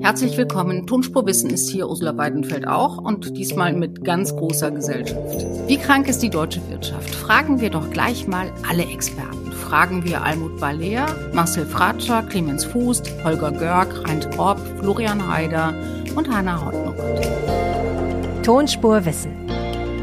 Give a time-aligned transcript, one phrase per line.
[0.00, 0.86] Herzlich willkommen.
[0.86, 5.46] Tonspurwissen ist hier Ursula Weidenfeld auch und diesmal mit ganz großer Gesellschaft.
[5.66, 7.14] Wie krank ist die deutsche Wirtschaft?
[7.14, 9.52] Fragen wir doch gleich mal alle Experten.
[9.52, 15.74] Fragen wir Almut Baller, Marcel Fratscher, Clemens Fuß, Holger Görg, Reint Orb, Florian Haider
[16.14, 18.44] und Hanna Hortnockert.
[18.44, 19.32] Tonspurwissen.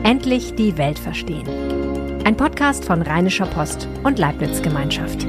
[0.03, 1.47] Endlich die Welt verstehen.
[2.23, 5.25] Ein Podcast von Rheinischer Post und Leibniz Gemeinschaft.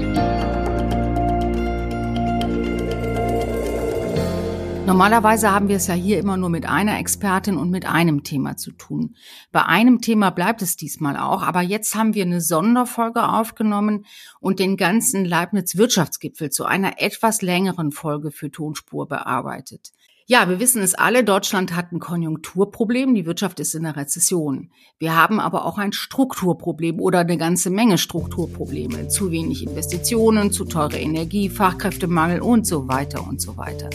[4.93, 8.59] Normalerweise haben wir es ja hier immer nur mit einer Expertin und mit einem Thema
[8.59, 9.17] zu tun.
[9.51, 14.05] Bei einem Thema bleibt es diesmal auch, aber jetzt haben wir eine Sonderfolge aufgenommen
[14.39, 19.93] und den ganzen Leibniz Wirtschaftsgipfel zu einer etwas längeren Folge für Tonspur bearbeitet.
[20.27, 24.73] Ja, wir wissen es alle, Deutschland hat ein Konjunkturproblem, die Wirtschaft ist in der Rezession.
[24.99, 29.09] Wir haben aber auch ein Strukturproblem oder eine ganze Menge Strukturprobleme.
[29.09, 33.89] Zu wenig Investitionen, zu teure Energie, Fachkräftemangel und so weiter und so weiter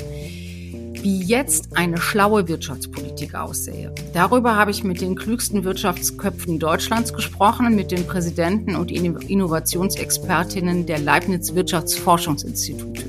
[1.04, 3.94] wie jetzt eine schlaue Wirtschaftspolitik aussähe.
[4.14, 11.00] Darüber habe ich mit den klügsten Wirtschaftsköpfen Deutschlands gesprochen, mit den Präsidenten und Innovationsexpertinnen der
[11.00, 13.04] Leibniz Wirtschaftsforschungsinstitute.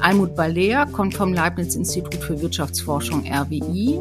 [0.00, 4.00] Almut Baller kommt vom Leibniz Institut für Wirtschaftsforschung RWI.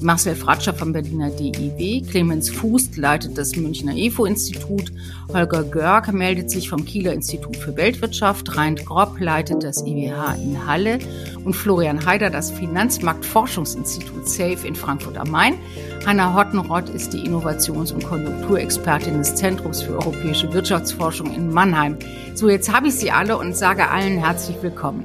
[0.00, 4.92] Marcel Fratscher vom Berliner DIW, Clemens Fuß leitet das Münchner EFO-Institut,
[5.32, 10.66] Holger Görg meldet sich vom Kieler Institut für Weltwirtschaft, Reint Gropp leitet das IWH in
[10.66, 10.98] Halle
[11.44, 15.54] und Florian Haider das Finanzmarktforschungsinstitut SAFE in Frankfurt am Main.
[16.04, 21.96] Hanna Hottenrott ist die Innovations- und Konjunkturexpertin des Zentrums für europäische Wirtschaftsforschung in Mannheim.
[22.34, 25.04] So, jetzt habe ich Sie alle und sage allen herzlich willkommen.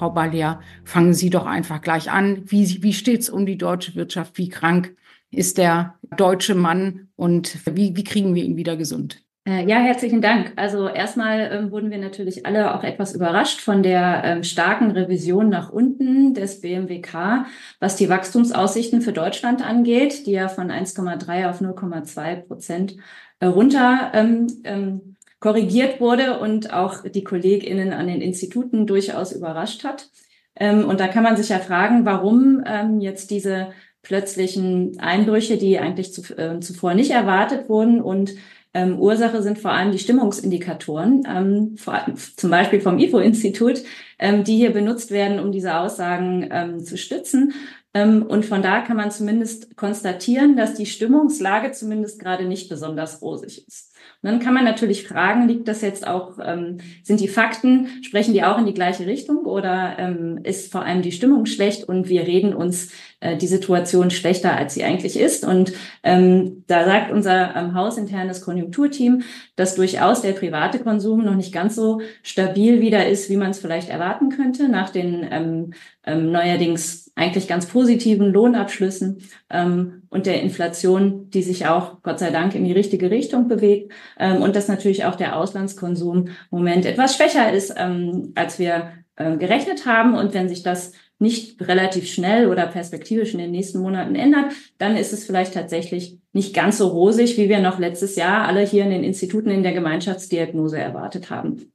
[0.00, 2.44] Frau Ballier, fangen Sie doch einfach gleich an.
[2.46, 4.38] Wie, wie steht es um die deutsche Wirtschaft?
[4.38, 4.96] Wie krank
[5.30, 9.22] ist der deutsche Mann und wie, wie kriegen wir ihn wieder gesund?
[9.46, 10.54] Äh, ja, herzlichen Dank.
[10.56, 15.50] Also erstmal ähm, wurden wir natürlich alle auch etwas überrascht von der ähm, starken Revision
[15.50, 17.44] nach unten des BMWK,
[17.78, 22.96] was die Wachstumsaussichten für Deutschland angeht, die ja von 1,3 auf 0,2 Prozent
[23.40, 25.09] äh, runter ähm, ähm,
[25.40, 30.10] korrigiert wurde und auch die KollegInnen an den Instituten durchaus überrascht hat.
[30.54, 35.78] Ähm, und da kann man sich ja fragen, warum ähm, jetzt diese plötzlichen Einbrüche, die
[35.78, 38.34] eigentlich äh, zuvor nicht erwartet wurden und
[38.72, 43.82] ähm, Ursache sind vor allem die Stimmungsindikatoren, ähm, vor, zum Beispiel vom IFO-Institut,
[44.18, 47.52] ähm, die hier benutzt werden, um diese Aussagen ähm, zu stützen.
[47.92, 53.66] Und von da kann man zumindest konstatieren, dass die Stimmungslage zumindest gerade nicht besonders rosig
[53.66, 53.89] ist.
[54.22, 58.34] Und dann kann man natürlich fragen, liegt das jetzt auch, ähm, sind die Fakten, sprechen
[58.34, 62.08] die auch in die gleiche Richtung oder ähm, ist vor allem die Stimmung schlecht und
[62.10, 65.44] wir reden uns äh, die Situation schlechter, als sie eigentlich ist?
[65.44, 65.72] Und
[66.02, 69.22] ähm, da sagt unser ähm, hausinternes Konjunkturteam,
[69.56, 73.58] dass durchaus der private Konsum noch nicht ganz so stabil wieder ist, wie man es
[73.58, 75.70] vielleicht erwarten könnte nach den ähm,
[76.04, 82.30] ähm, neuerdings eigentlich ganz positiven Lohnabschlüssen ähm, und der Inflation, die sich auch Gott sei
[82.30, 86.86] Dank in die richtige Richtung bewegt ähm, und dass natürlich auch der Auslandskonsum im Moment
[86.86, 90.14] etwas schwächer ist, ähm, als wir äh, gerechnet haben.
[90.14, 94.96] Und wenn sich das nicht relativ schnell oder perspektivisch in den nächsten Monaten ändert, dann
[94.96, 98.84] ist es vielleicht tatsächlich nicht ganz so rosig, wie wir noch letztes Jahr alle hier
[98.84, 101.72] in den Instituten in der Gemeinschaftsdiagnose erwartet haben.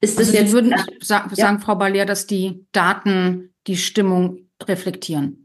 [0.00, 1.58] Ist das also jetzt, Sie würden sagen, ja.
[1.58, 5.44] Frau Ballier, dass die Daten die Stimmung reflektieren?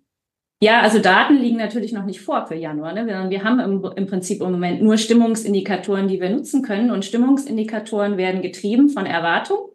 [0.62, 2.92] Ja, also Daten liegen natürlich noch nicht vor für Januar.
[2.92, 3.08] Ne?
[3.08, 6.92] Wir, wir haben im, im, Prinzip im Moment nur Stimmungsindikatoren, die wir nutzen können.
[6.92, 9.70] Und Stimmungsindikatoren werden getrieben von Erwartung.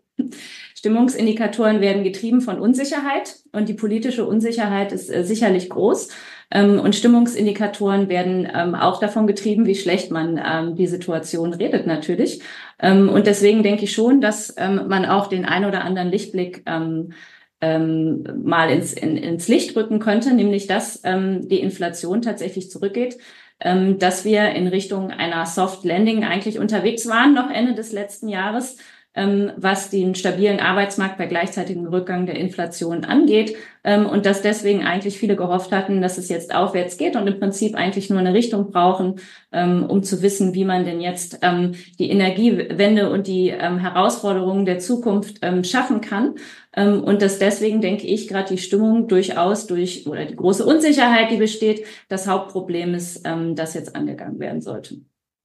[0.84, 3.36] Stimmungsindikatoren werden getrieben von Unsicherheit.
[3.52, 6.10] Und die politische Unsicherheit ist äh, sicherlich groß.
[6.50, 11.86] Ähm, und Stimmungsindikatoren werden ähm, auch davon getrieben, wie schlecht man ähm, die Situation redet
[11.86, 12.42] natürlich.
[12.78, 16.62] Ähm, und deswegen denke ich schon, dass ähm, man auch den ein oder anderen Lichtblick
[16.66, 17.14] ähm,
[17.62, 23.16] mal ins, in, ins Licht rücken könnte, nämlich dass die Inflation tatsächlich zurückgeht,
[23.58, 28.76] dass wir in Richtung einer Soft Landing eigentlich unterwegs waren, noch Ende des letzten Jahres,
[29.16, 35.18] was den stabilen Arbeitsmarkt bei gleichzeitigem Rückgang der Inflation angeht ähm, und dass deswegen eigentlich
[35.18, 38.72] viele gehofft hatten, dass es jetzt aufwärts geht und im Prinzip eigentlich nur eine Richtung
[38.72, 39.20] brauchen,
[39.52, 44.64] ähm, um zu wissen, wie man denn jetzt ähm, die Energiewende und die ähm, Herausforderungen
[44.64, 46.34] der Zukunft ähm, schaffen kann.
[46.74, 51.30] Ähm, und dass deswegen, denke ich, gerade die Stimmung durchaus durch oder die große Unsicherheit,
[51.30, 54.96] die besteht, das Hauptproblem ist, ähm, das jetzt angegangen werden sollte.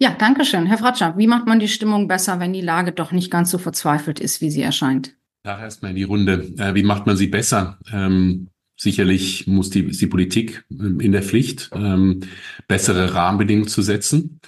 [0.01, 0.65] Ja, danke schön.
[0.65, 3.57] Herr Fratscher, wie macht man die Stimmung besser, wenn die Lage doch nicht ganz so
[3.57, 5.17] verzweifelt ist, wie sie erscheint?
[5.45, 6.53] Ja, erstmal in die Runde.
[6.57, 7.79] Äh, wie macht man sie besser?
[7.91, 8.47] Ähm,
[8.77, 12.21] sicherlich muss die, ist die Politik ähm, in der Pflicht, ähm,
[12.69, 14.39] bessere Rahmenbedingungen zu setzen.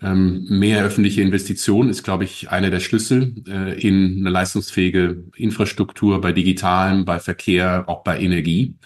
[0.00, 6.22] Ähm, mehr öffentliche Investitionen ist, glaube ich, einer der Schlüssel äh, in eine leistungsfähige Infrastruktur
[6.22, 8.76] bei Digitalem, bei Verkehr, auch bei Energie.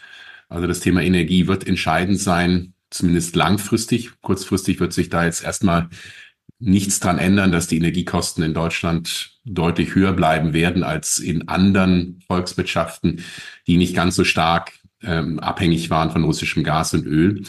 [0.48, 4.12] Also das Thema Energie wird entscheidend sein, zumindest langfristig.
[4.22, 5.88] Kurzfristig wird sich da jetzt erstmal
[6.60, 12.20] nichts dran ändern, dass die Energiekosten in Deutschland deutlich höher bleiben werden als in anderen
[12.26, 13.22] Volkswirtschaften,
[13.66, 17.42] die nicht ganz so stark ähm, abhängig waren von russischem Gas und Öl.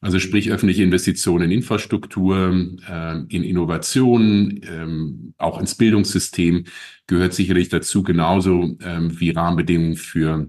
[0.00, 2.48] Also sprich öffentliche Investitionen in Infrastruktur,
[2.88, 6.64] ähm, in Innovationen, ähm, auch ins Bildungssystem
[7.06, 10.48] gehört sicherlich dazu, genauso ähm, wie Rahmenbedingungen für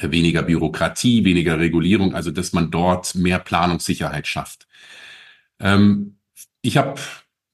[0.00, 4.66] weniger Bürokratie, weniger Regulierung, also dass man dort mehr Planungssicherheit schafft.
[5.60, 6.16] Ähm,
[6.62, 7.00] ich habe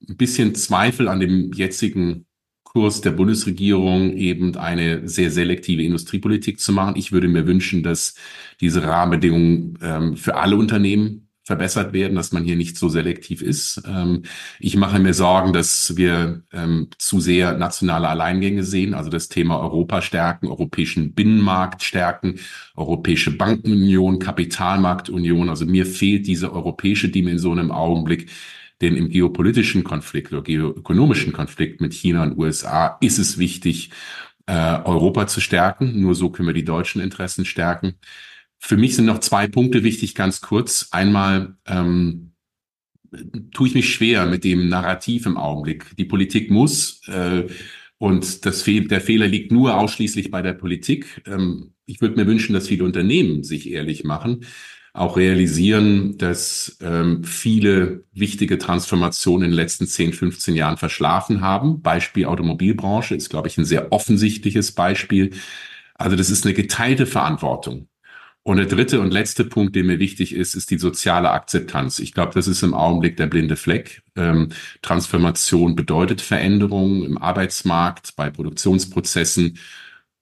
[0.09, 2.27] ein bisschen Zweifel an dem jetzigen
[2.65, 6.95] Kurs der Bundesregierung eben eine sehr selektive Industriepolitik zu machen.
[6.97, 8.15] Ich würde mir wünschen, dass
[8.61, 13.83] diese Rahmenbedingungen ähm, für alle Unternehmen verbessert werden, dass man hier nicht so selektiv ist.
[13.87, 14.23] Ähm,
[14.59, 19.59] ich mache mir Sorgen, dass wir ähm, zu sehr nationale Alleingänge sehen, also das Thema
[19.59, 22.39] Europa stärken, europäischen Binnenmarkt stärken,
[22.77, 25.49] europäische Bankenunion, Kapitalmarktunion.
[25.49, 28.31] Also mir fehlt diese europäische Dimension im Augenblick.
[28.81, 33.91] Denn im geopolitischen Konflikt oder geoökonomischen Konflikt mit China und USA ist es wichtig,
[34.47, 36.01] äh, Europa zu stärken.
[36.01, 37.97] Nur so können wir die deutschen Interessen stärken.
[38.61, 40.89] Für mich sind noch zwei Punkte wichtig, ganz kurz.
[40.93, 42.33] Einmal ähm,
[43.53, 45.97] tue ich mich schwer mit dem Narrativ im Augenblick.
[45.97, 47.47] Die Politik muss äh,
[47.99, 51.23] und das Fe der Fehler liegt nur ausschließlich bei der Politik.
[51.27, 54.45] Ähm, ich würde mir wünschen, dass viele Unternehmen sich ehrlich machen
[54.93, 61.81] auch realisieren, dass ähm, viele wichtige Transformationen in den letzten 10, 15 Jahren verschlafen haben.
[61.81, 65.31] Beispiel Automobilbranche ist, glaube ich, ein sehr offensichtliches Beispiel.
[65.95, 67.89] Also das ist eine geteilte Verantwortung.
[68.43, 71.99] Und der dritte und letzte Punkt, der mir wichtig ist, ist die soziale Akzeptanz.
[71.99, 74.03] Ich glaube, das ist im Augenblick der blinde Fleck.
[74.17, 74.49] Ähm,
[74.81, 79.59] Transformation bedeutet Veränderung im Arbeitsmarkt, bei Produktionsprozessen.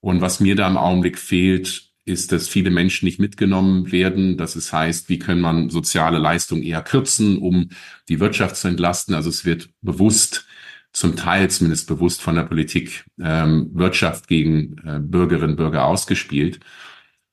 [0.00, 4.36] Und was mir da im Augenblick fehlt, ist, dass viele Menschen nicht mitgenommen werden.
[4.36, 7.68] Das es heißt, wie können man soziale Leistungen eher kürzen, um
[8.08, 9.14] die Wirtschaft zu entlasten.
[9.14, 10.46] Also es wird bewusst,
[10.92, 16.60] zum Teil zumindest bewusst von der Politik, ähm, Wirtschaft gegen äh, Bürgerinnen und Bürger ausgespielt.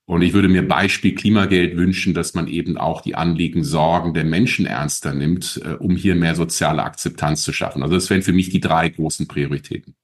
[0.08, 4.24] Und ich würde mir Beispiel Klimageld wünschen, dass man eben auch die Anliegen, Sorgen der
[4.24, 7.82] Menschen ernster nimmt, äh, um hier mehr soziale Akzeptanz zu schaffen.
[7.82, 9.96] Also das wären für mich die drei großen Prioritäten.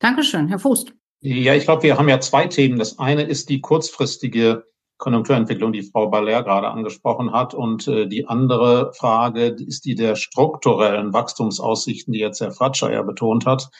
[0.00, 0.92] Dankeschön, Herr Fußt.
[1.20, 2.78] Ja, ich glaube, wir haben ja zwei Themen.
[2.78, 4.64] Das eine ist die kurzfristige
[4.98, 7.54] Konjunkturentwicklung, die Frau Baller gerade angesprochen hat.
[7.54, 13.02] Und äh, die andere Frage ist die der strukturellen Wachstumsaussichten, die jetzt Herr Fratscher ja
[13.02, 13.70] betont hat.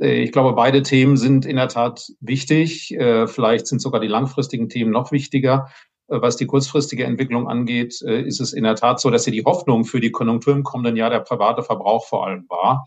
[0.00, 2.94] Äh, ich glaube, beide Themen sind in der Tat wichtig.
[2.94, 5.68] Äh, vielleicht sind sogar die langfristigen Themen noch wichtiger.
[6.08, 9.44] Äh, was die kurzfristige Entwicklung angeht, ist es in der Tat so, dass hier die
[9.44, 12.84] Hoffnung für die Konjunktur im kommenden Jahr der private Verbrauch vor allem war.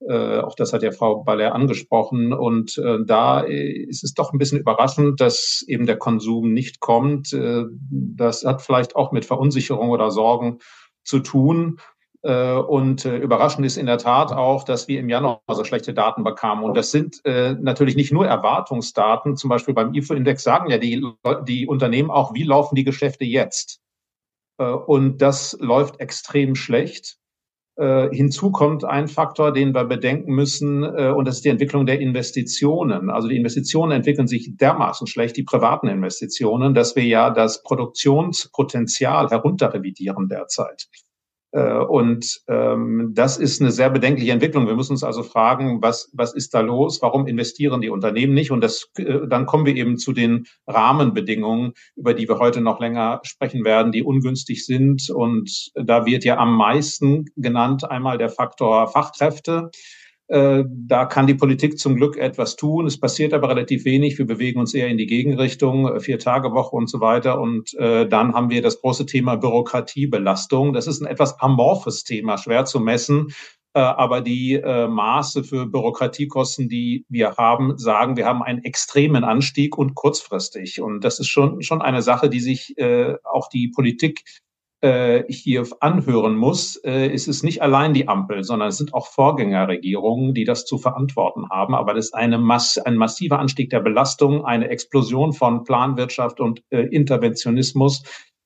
[0.00, 2.32] Auch das hat ja Frau Baller angesprochen.
[2.32, 7.36] Und da ist es doch ein bisschen überraschend, dass eben der Konsum nicht kommt.
[7.68, 10.58] Das hat vielleicht auch mit Verunsicherung oder Sorgen
[11.02, 11.80] zu tun.
[12.28, 15.94] Äh, und äh, überraschend ist in der Tat auch, dass wir im Januar so schlechte
[15.94, 16.62] Daten bekamen.
[16.62, 19.36] Und das sind äh, natürlich nicht nur Erwartungsdaten.
[19.36, 21.02] Zum Beispiel beim IFO-Index sagen ja die,
[21.46, 23.80] die Unternehmen auch, wie laufen die Geschäfte jetzt?
[24.58, 27.16] Und das läuft extrem schlecht.
[27.78, 33.08] Hinzu kommt ein Faktor, den wir bedenken müssen, und das ist die Entwicklung der Investitionen.
[33.08, 39.30] Also die Investitionen entwickeln sich dermaßen schlecht, die privaten Investitionen, dass wir ja das Produktionspotenzial
[39.30, 40.88] herunterrevidieren derzeit.
[41.52, 44.66] Äh, und ähm, das ist eine sehr bedenkliche Entwicklung.
[44.66, 47.00] Wir müssen uns also fragen, was, was ist da los?
[47.00, 48.50] Warum investieren die Unternehmen nicht?
[48.50, 52.80] Und das, äh, dann kommen wir eben zu den Rahmenbedingungen, über die wir heute noch
[52.80, 55.08] länger sprechen werden, die ungünstig sind.
[55.10, 59.70] Und da wird ja am meisten genannt einmal der Faktor Fachkräfte.
[60.28, 62.86] Äh, da kann die Politik zum Glück etwas tun.
[62.86, 64.18] Es passiert aber relativ wenig.
[64.18, 67.40] Wir bewegen uns eher in die Gegenrichtung, äh, vier Tage Woche und so weiter.
[67.40, 70.74] Und äh, dann haben wir das große Thema Bürokratiebelastung.
[70.74, 73.28] Das ist ein etwas amorphes Thema, schwer zu messen.
[73.74, 79.78] Aber die äh, Maße für Bürokratiekosten, die wir haben, sagen, wir haben einen extremen Anstieg
[79.78, 80.80] und kurzfristig.
[80.80, 82.74] Und das ist schon, schon eine Sache, die sich
[83.22, 84.24] auch die Politik
[84.80, 90.34] hier anhören muss, äh, ist es nicht allein die Ampel, sondern es sind auch Vorgängerregierungen,
[90.34, 91.74] die das zu verantworten haben.
[91.74, 96.62] Aber das ist eine Mass ein massiver Anstieg der Belastung, eine Explosion von Planwirtschaft und
[96.70, 98.04] äh, Interventionismus,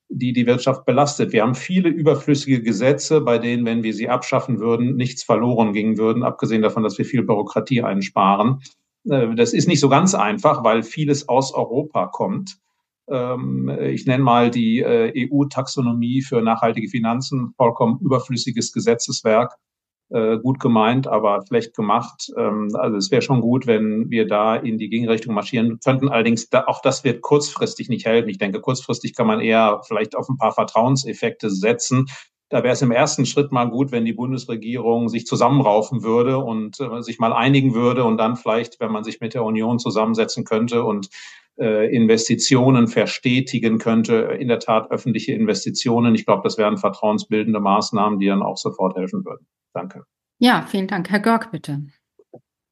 [0.08, 1.32] die die Wirtschaft belastet.
[1.32, 5.98] Wir haben viele überflüssige Gesetze, bei denen, wenn wir sie abschaffen würden, nichts verloren gingen
[5.98, 8.60] würden, abgesehen davon, dass wir viel Bürokratie einsparen.
[9.08, 12.56] Äh, das ist nicht so ganz einfach, weil vieles aus Europa kommt.
[13.10, 19.56] Ähm, ich nenne mal die äh, EU-Taxonomie für nachhaltige Finanzen, vollkommen überflüssiges Gesetzeswerk.
[20.10, 22.30] äh, gut gemeint, aber schlecht gemacht.
[22.36, 26.08] Ähm, also es wäre schon gut, wenn wir da in die Gegenrichtung marschieren könnten.
[26.10, 28.28] Allerdings auch das wird kurzfristig nicht helfen.
[28.28, 32.06] Ich denke, kurzfristig kann man eher vielleicht auf ein paar Vertrauenseffekte setzen.
[32.50, 36.78] Da wäre es im ersten Schritt mal gut, wenn die Bundesregierung sich zusammenraufen würde und
[36.80, 40.44] äh, sich mal einigen würde und dann vielleicht, wenn man sich mit der Union zusammensetzen
[40.44, 41.08] könnte und
[41.56, 46.14] Investitionen verstetigen könnte, in der Tat öffentliche Investitionen.
[46.14, 49.46] Ich glaube, das wären vertrauensbildende Maßnahmen, die dann auch sofort helfen würden.
[49.74, 50.04] Danke.
[50.38, 51.10] Ja, vielen Dank.
[51.10, 51.86] Herr Görg, bitte.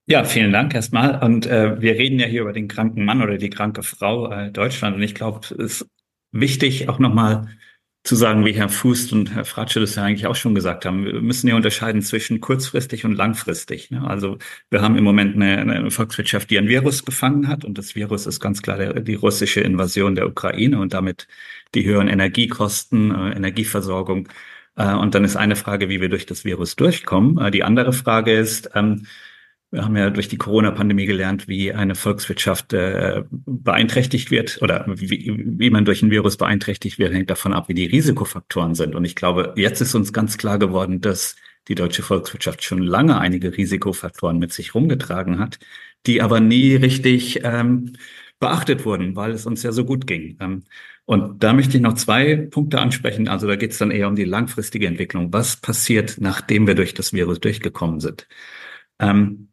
[0.06, 1.22] Ja, vielen Dank erstmal.
[1.22, 4.50] Und äh, wir reden ja hier über den kranken Mann oder die kranke Frau äh,
[4.50, 4.96] Deutschland.
[4.96, 5.86] Und ich glaube, es ist
[6.32, 7.48] wichtig, auch nochmal
[8.02, 11.04] zu sagen, wie Herr Fußt und Herr Fratsche das ja eigentlich auch schon gesagt haben.
[11.04, 13.90] Wir müssen ja unterscheiden zwischen kurzfristig und langfristig.
[13.90, 14.02] Ne?
[14.06, 14.38] Also
[14.70, 17.64] wir haben im Moment eine, eine, Volkswirtschaft, die ein Virus gefangen hat.
[17.64, 21.28] Und das Virus ist ganz klar der, die russische Invasion der Ukraine und damit
[21.74, 24.28] die höheren Energiekosten, äh, Energieversorgung.
[24.76, 27.38] Äh, und dann ist eine Frage, wie wir durch das Virus durchkommen.
[27.38, 29.06] Äh, die andere Frage ist, ähm,
[29.70, 35.32] wir haben ja durch die Corona-Pandemie gelernt, wie eine Volkswirtschaft äh, beeinträchtigt wird oder wie,
[35.44, 38.94] wie man durch ein Virus beeinträchtigt wird, hängt davon ab, wie die Risikofaktoren sind.
[38.96, 41.36] Und ich glaube, jetzt ist uns ganz klar geworden, dass
[41.68, 45.58] die deutsche Volkswirtschaft schon lange einige Risikofaktoren mit sich rumgetragen hat,
[46.06, 47.92] die aber nie richtig ähm,
[48.40, 50.36] beachtet wurden, weil es uns ja so gut ging.
[50.40, 50.64] Ähm,
[51.04, 53.28] und da möchte ich noch zwei Punkte ansprechen.
[53.28, 55.32] Also da geht es dann eher um die langfristige Entwicklung.
[55.32, 58.26] Was passiert, nachdem wir durch das Virus durchgekommen sind?
[58.98, 59.49] Ähm,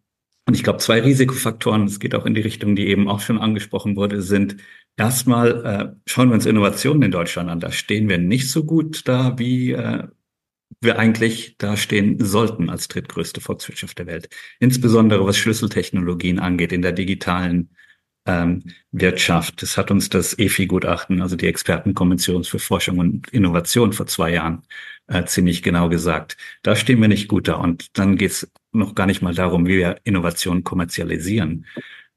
[0.48, 3.38] und ich glaube, zwei Risikofaktoren, es geht auch in die Richtung, die eben auch schon
[3.38, 4.56] angesprochen wurde, sind
[4.96, 7.60] erstmal, äh, schauen wir uns Innovationen in Deutschland an.
[7.60, 10.08] Da stehen wir nicht so gut da, wie äh,
[10.82, 14.30] wir eigentlich da stehen sollten als drittgrößte Volkswirtschaft der Welt.
[14.60, 17.70] Insbesondere was Schlüsseltechnologien angeht in der digitalen
[18.26, 19.62] ähm, Wirtschaft.
[19.62, 24.64] Das hat uns das EFI-Gutachten, also die Expertenkonvention für Forschung und Innovation vor zwei Jahren
[25.08, 26.38] äh, ziemlich genau gesagt.
[26.64, 27.56] Da stehen wir nicht gut da.
[27.56, 31.66] Und dann geht es noch gar nicht mal darum, wie wir Innovationen kommerzialisieren.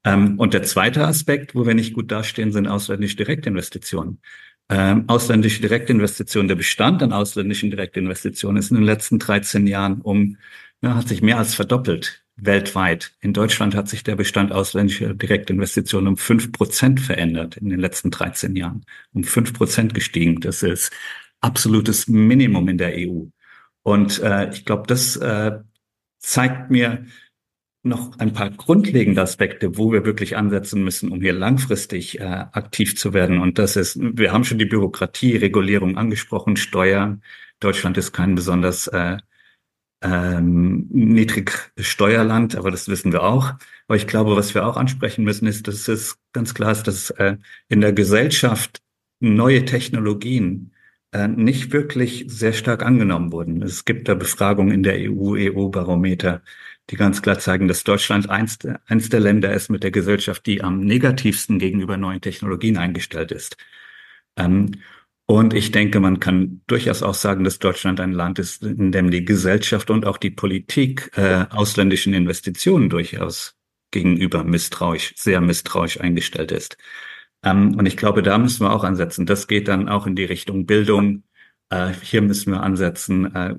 [0.04, 4.20] Ähm, und der zweite Aspekt, wo wir nicht gut dastehen, sind ausländische Direktinvestitionen.
[4.68, 10.36] Ähm, ausländische Direktinvestitionen, der Bestand an ausländischen Direktinvestitionen ist in den letzten 13 Jahren um,
[10.82, 13.12] ja, hat sich mehr als verdoppelt weltweit.
[13.20, 18.10] In Deutschland hat sich der Bestand ausländischer Direktinvestitionen um fünf Prozent verändert in den letzten
[18.10, 18.84] 13 Jahren.
[19.12, 20.40] Um fünf Prozent gestiegen.
[20.40, 20.90] Das ist
[21.40, 23.24] absolutes Minimum in der EU.
[23.82, 25.58] Und äh, ich glaube, das äh,
[26.20, 27.04] zeigt mir
[27.82, 32.96] noch ein paar grundlegende Aspekte, wo wir wirklich ansetzen müssen, um hier langfristig äh, aktiv
[32.96, 33.40] zu werden.
[33.40, 37.22] Und das ist, wir haben schon die Bürokratie, Regulierung angesprochen, Steuern.
[37.58, 39.16] Deutschland ist kein besonders äh,
[40.02, 43.54] ähm, Niedrigsteuerland, aber das wissen wir auch.
[43.86, 47.10] Aber ich glaube, was wir auch ansprechen müssen, ist, dass es ganz klar ist, dass
[47.10, 47.36] äh,
[47.68, 48.82] in der Gesellschaft
[49.20, 50.72] neue Technologien
[51.12, 53.62] nicht wirklich sehr stark angenommen wurden.
[53.62, 56.42] Es gibt da Befragungen in der EU, EU-Barometer,
[56.90, 60.62] die ganz klar zeigen, dass Deutschland eins, eins der Länder ist mit der Gesellschaft, die
[60.62, 63.56] am negativsten gegenüber neuen Technologien eingestellt ist.
[64.36, 64.72] Ähm,
[65.26, 69.12] und ich denke, man kann durchaus auch sagen, dass Deutschland ein Land ist, in dem
[69.12, 73.56] die Gesellschaft und auch die Politik äh, ausländischen Investitionen durchaus
[73.92, 76.76] gegenüber misstrauisch, sehr misstrauisch eingestellt ist.
[77.44, 79.26] Ähm, und ich glaube, da müssen wir auch ansetzen.
[79.26, 81.24] Das geht dann auch in die Richtung Bildung.
[81.70, 83.56] Äh, hier müssen wir ansetzen, äh,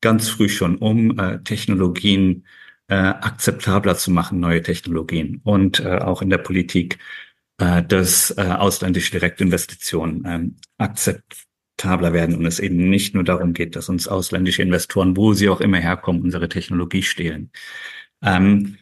[0.00, 2.46] ganz früh schon, um äh, Technologien
[2.88, 5.40] äh, akzeptabler zu machen, neue Technologien.
[5.44, 6.98] Und äh, auch in der Politik
[7.58, 13.88] äh, dass ausländische Direktinvestitionen ähm, akzeptabler werden und es eben nicht nur darum geht, dass
[13.88, 17.50] uns ausländische Investoren, wo sie auch immer herkommen, unsere Technologie stehlen.
[18.22, 18.78] Ähm,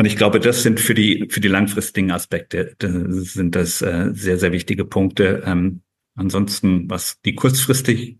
[0.00, 4.08] und ich glaube, das sind für die für die langfristigen Aspekte das sind das äh,
[4.14, 5.42] sehr sehr wichtige Punkte.
[5.44, 5.82] Ähm,
[6.14, 8.16] ansonsten, was die kurzfristig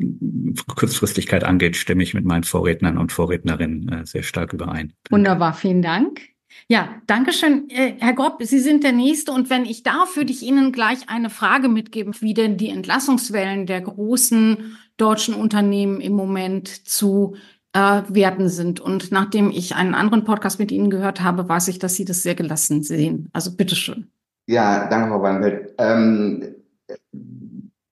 [0.77, 4.93] Kurzfristigkeit angeht, stimme ich mit meinen Vorrednern und Vorrednerinnen äh, sehr stark überein.
[5.09, 6.21] Wunderbar, vielen Dank.
[6.69, 7.71] Ja, danke schön.
[7.71, 9.33] Äh, Herr Grob, Sie sind der Nächste.
[9.33, 13.65] Und wenn ich darf, würde ich Ihnen gleich eine Frage mitgeben, wie denn die Entlassungswellen
[13.65, 17.37] der großen deutschen Unternehmen im Moment zu
[17.73, 18.81] äh, werten sind.
[18.81, 22.23] Und nachdem ich einen anderen Podcast mit Ihnen gehört habe, weiß ich, dass Sie das
[22.23, 23.29] sehr gelassen sehen.
[23.33, 24.09] Also bitteschön.
[24.47, 25.75] Ja, danke, Frau Weinfeld.
[25.79, 26.57] Ähm,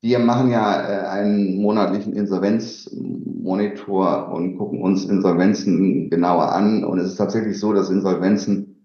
[0.00, 6.84] wir machen ja äh, einen monatlichen Insolvenzmonitor und gucken uns Insolvenzen genauer an.
[6.84, 8.76] Und es ist tatsächlich so, dass Insolvenzen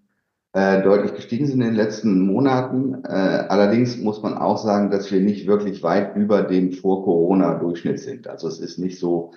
[0.52, 3.04] äh, deutlich gestiegen sind in den letzten Monaten.
[3.04, 8.28] Äh, allerdings muss man auch sagen, dass wir nicht wirklich weit über dem Vor-Corona-Durchschnitt sind.
[8.28, 9.32] Also es ist nicht so,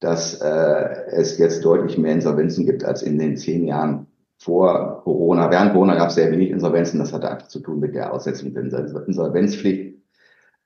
[0.00, 4.06] dass äh, es jetzt deutlich mehr Insolvenzen gibt als in den zehn Jahren
[4.38, 5.50] vor Corona.
[5.50, 6.98] Während Corona gab es sehr wenig Insolvenzen.
[6.98, 9.96] Das hatte einfach zu tun mit der Aussetzung der Insolvenzpflicht.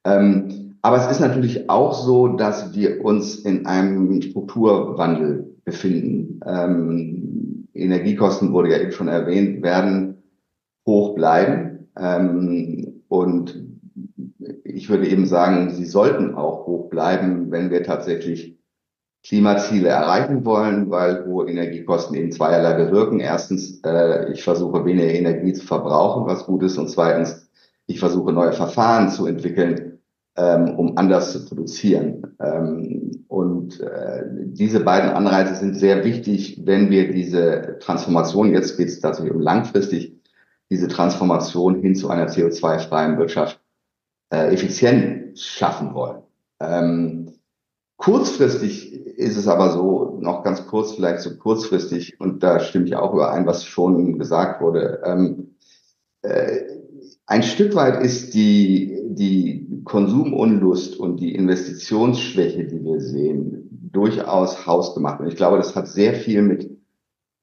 [0.05, 6.41] Ähm, aber es ist natürlich auch so, dass wir uns in einem Strukturwandel befinden.
[6.45, 10.23] Ähm, Energiekosten wurde ja eben schon erwähnt, werden
[10.87, 11.89] hoch bleiben.
[11.99, 13.63] Ähm, und
[14.65, 18.60] ich würde eben sagen, sie sollten auch hoch bleiben, wenn wir tatsächlich
[19.23, 23.21] Klimaziele erreichen wollen, weil hohe Energiekosten eben zweierlei bewirken.
[23.21, 26.79] Erstens, äh, ich versuche weniger Energie zu verbrauchen, was gut ist.
[26.79, 27.49] Und zweitens,
[27.87, 29.99] ich versuche neue Verfahren zu entwickeln,
[30.37, 32.37] ähm, um anders zu produzieren.
[32.41, 38.89] Ähm, und äh, diese beiden Anreize sind sehr wichtig, wenn wir diese Transformation, jetzt geht
[38.89, 40.19] es tatsächlich um langfristig,
[40.71, 43.61] diese Transformation hin zu einer CO2-freien Wirtschaft
[44.33, 46.23] äh, effizient schaffen wollen.
[46.61, 47.33] Ähm,
[48.01, 52.97] kurzfristig ist es aber so, noch ganz kurz, vielleicht so kurzfristig, und da stimme ich
[52.97, 55.03] auch überein, was schon gesagt wurde.
[55.05, 55.55] Ähm,
[56.23, 56.63] äh,
[57.27, 65.21] ein Stück weit ist die, die Konsumunlust und die Investitionsschwäche, die wir sehen, durchaus hausgemacht.
[65.21, 66.71] Und ich glaube, das hat sehr viel mit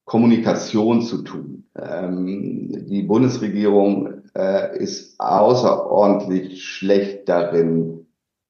[0.06, 1.66] Kommunikation zu tun.
[1.76, 7.97] Ähm, die Bundesregierung äh, ist außerordentlich schlecht darin,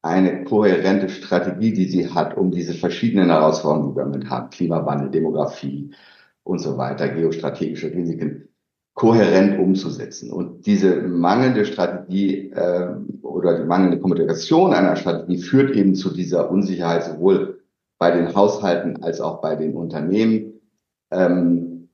[0.07, 5.09] eine kohärente Strategie, die sie hat, um diese verschiedenen Herausforderungen, die wir mit haben, Klimawandel,
[5.09, 5.91] Demografie
[6.43, 8.47] und so weiter, geostrategische Risiken,
[8.93, 10.31] kohärent umzusetzen.
[10.31, 16.49] Und diese mangelnde Strategie äh, oder die mangelnde Kommunikation einer Strategie führt eben zu dieser
[16.49, 17.61] Unsicherheit sowohl
[17.99, 20.61] bei den Haushalten als auch bei den Unternehmen.
[21.11, 21.89] Ähm,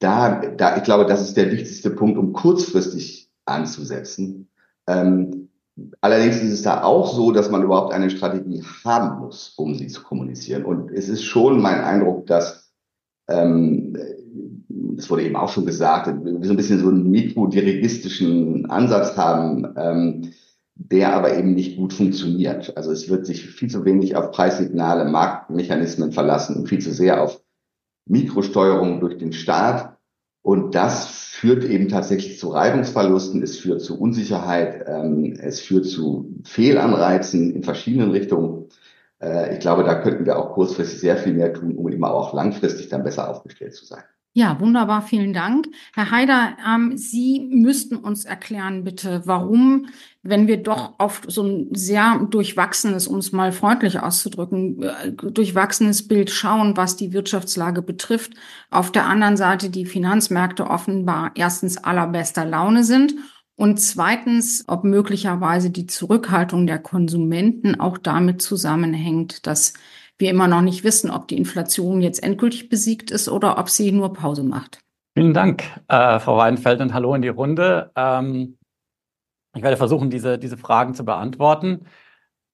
[0.00, 4.48] da, da, ich glaube, das ist der wichtigste Punkt, um kurzfristig anzusetzen.
[4.88, 5.45] Ähm,
[6.00, 9.88] allerdings ist es da auch so, dass man überhaupt eine Strategie haben muss, um sie
[9.88, 10.64] zu kommunizieren.
[10.64, 12.72] Und es ist schon mein Eindruck, dass
[13.28, 13.96] ähm,
[14.98, 19.66] es wurde eben auch schon gesagt, wir so ein bisschen so einen mikrodirigistischen Ansatz haben,
[19.76, 20.32] ähm,
[20.74, 22.76] der aber eben nicht gut funktioniert.
[22.76, 27.22] Also es wird sich viel zu wenig auf Preissignale, Marktmechanismen verlassen und viel zu sehr
[27.22, 27.42] auf
[28.06, 29.95] Mikrosteuerung durch den Staat.
[30.46, 36.36] Und das führt eben tatsächlich zu Reibungsverlusten, es führt zu Unsicherheit, ähm, es führt zu
[36.44, 38.68] Fehlanreizen in verschiedenen Richtungen.
[39.20, 42.32] Äh, ich glaube, da könnten wir auch kurzfristig sehr viel mehr tun, um eben auch
[42.32, 44.04] langfristig dann besser aufgestellt zu sein.
[44.38, 45.66] Ja, wunderbar, vielen Dank.
[45.94, 49.86] Herr Haider, ähm, Sie müssten uns erklären, bitte, warum,
[50.22, 56.06] wenn wir doch auf so ein sehr durchwachsenes, um es mal freundlich auszudrücken, äh, durchwachsenes
[56.06, 58.34] Bild schauen, was die Wirtschaftslage betrifft,
[58.70, 63.14] auf der anderen Seite die Finanzmärkte offenbar erstens allerbester Laune sind
[63.54, 69.72] und zweitens, ob möglicherweise die Zurückhaltung der Konsumenten auch damit zusammenhängt, dass
[70.18, 73.92] wir immer noch nicht wissen, ob die Inflation jetzt endgültig besiegt ist oder ob sie
[73.92, 74.78] nur Pause macht.
[75.14, 77.90] Vielen Dank, äh, Frau Weidenfeld, und hallo in die Runde.
[77.96, 78.58] Ähm,
[79.54, 81.86] ich werde versuchen, diese, diese Fragen zu beantworten.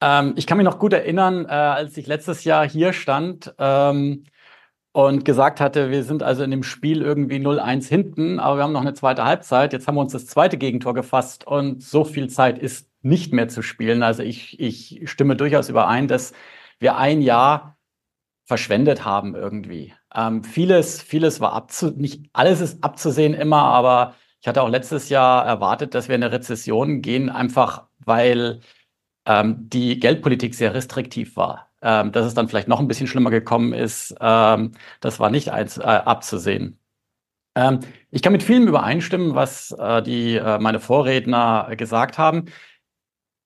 [0.01, 4.25] Ähm, ich kann mich noch gut erinnern, äh, als ich letztes Jahr hier stand ähm,
[4.93, 8.73] und gesagt hatte, wir sind also in dem Spiel irgendwie 0-1 hinten, aber wir haben
[8.73, 9.73] noch eine zweite Halbzeit.
[9.73, 13.49] Jetzt haben wir uns das zweite Gegentor gefasst und so viel Zeit ist nicht mehr
[13.49, 14.03] zu spielen.
[14.03, 16.33] Also ich, ich stimme durchaus überein, dass
[16.83, 17.79] wir ein Jahr
[18.45, 19.95] verschwendet haben irgendwie.
[20.15, 25.09] Ähm, vieles, vieles war abzu, nicht alles ist abzusehen immer, aber ich hatte auch letztes
[25.09, 28.61] Jahr erwartet, dass wir in eine Rezession gehen, einfach weil
[29.25, 31.69] ähm, die Geldpolitik sehr restriktiv war.
[31.81, 35.51] Ähm, dass es dann vielleicht noch ein bisschen schlimmer gekommen ist, ähm, das war nicht
[35.51, 36.79] eins, äh, abzusehen.
[37.55, 42.47] Ähm, ich kann mit vielem übereinstimmen, was äh, die äh, meine Vorredner gesagt haben.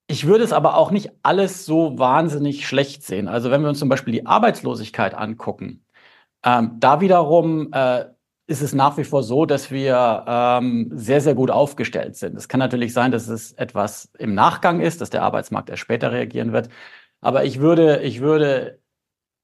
[0.09, 3.27] Ich würde es aber auch nicht alles so wahnsinnig schlecht sehen.
[3.27, 5.85] Also wenn wir uns zum Beispiel die Arbeitslosigkeit angucken,
[6.43, 8.05] ähm, da wiederum äh,
[8.47, 12.37] ist es nach wie vor so, dass wir ähm, sehr, sehr gut aufgestellt sind.
[12.37, 16.13] Es kann natürlich sein, dass es etwas im Nachgang ist, dass der Arbeitsmarkt erst später
[16.13, 16.69] reagieren wird.
[17.19, 18.79] Aber ich würde, ich würde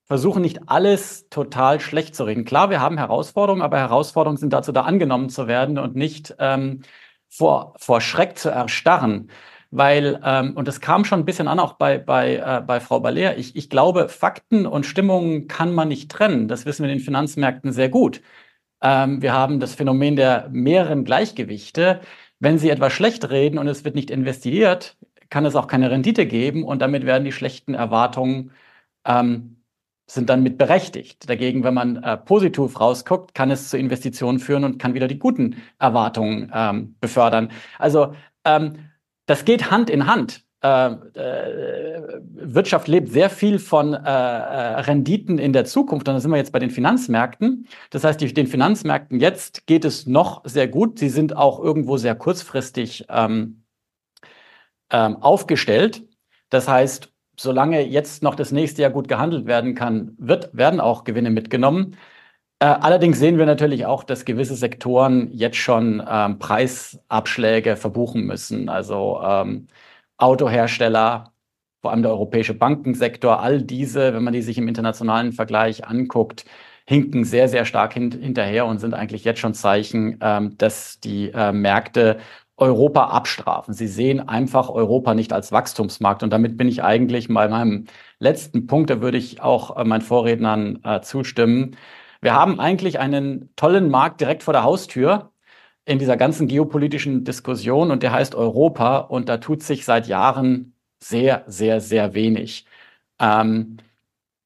[0.05, 2.45] versuchen, nicht alles total schlecht zu reden.
[2.45, 6.83] Klar, wir haben Herausforderungen, aber Herausforderungen sind dazu da, angenommen zu werden und nicht ähm,
[7.29, 9.29] vor, vor Schreck zu erstarren
[9.75, 12.99] weil, ähm, und das kam schon ein bisschen an, auch bei, bei, äh, bei Frau
[12.99, 16.47] Baller, ich, ich glaube, Fakten und Stimmungen kann man nicht trennen.
[16.47, 18.21] Das wissen wir in den Finanzmärkten sehr gut.
[18.81, 22.01] Ähm, wir haben das Phänomen der mehreren Gleichgewichte.
[22.39, 24.95] Wenn Sie etwas schlecht reden und es wird nicht investiert,
[25.31, 28.51] kann es auch keine Rendite geben und damit werden die schlechten Erwartungen
[29.05, 29.63] ähm,
[30.05, 31.27] sind dann mit berechtigt.
[31.29, 35.17] Dagegen, wenn man äh, positiv rausguckt, kann es zu Investitionen führen und kann wieder die
[35.19, 37.49] guten Erwartungen ähm, befördern.
[37.79, 38.13] Also
[38.45, 38.89] ähm,
[39.25, 40.43] das geht Hand in Hand.
[40.63, 46.07] Äh, äh, Wirtschaft lebt sehr viel von äh, äh, Renditen in der Zukunft.
[46.07, 47.67] Und da sind wir jetzt bei den Finanzmärkten.
[47.89, 50.99] Das heißt, die, den Finanzmärkten jetzt geht es noch sehr gut.
[50.99, 53.63] Sie sind auch irgendwo sehr kurzfristig ähm,
[54.89, 56.03] ähm, aufgestellt.
[56.49, 61.03] Das heißt, solange jetzt noch das nächste Jahr gut gehandelt werden kann, wird, werden auch
[61.03, 61.97] Gewinne mitgenommen.
[62.59, 68.69] Äh, allerdings sehen wir natürlich auch, dass gewisse Sektoren jetzt schon ähm, Preisabschläge verbuchen müssen.
[68.69, 69.67] Also ähm,
[70.17, 71.33] Autohersteller,
[71.81, 76.45] vor allem der europäische Bankensektor, all diese, wenn man die sich im internationalen Vergleich anguckt,
[76.85, 81.31] hinken sehr, sehr stark hin hinterher und sind eigentlich jetzt schon Zeichen, ähm, dass die
[81.31, 82.19] äh, Märkte
[82.57, 83.73] Europa abstrafen.
[83.73, 86.23] Sie sehen einfach Europa nicht als Wachstumsmarkt.
[86.23, 87.85] Und damit bin ich eigentlich bei meinem
[88.19, 91.75] letzten Punkt, da würde ich auch äh, meinen Vorrednern äh, zustimmen.
[92.23, 95.31] Wir haben eigentlich einen tollen Markt direkt vor der Haustür
[95.85, 100.73] in dieser ganzen geopolitischen Diskussion und der heißt Europa und da tut sich seit Jahren
[100.99, 102.65] sehr, sehr, sehr wenig.
[103.19, 103.77] Ähm,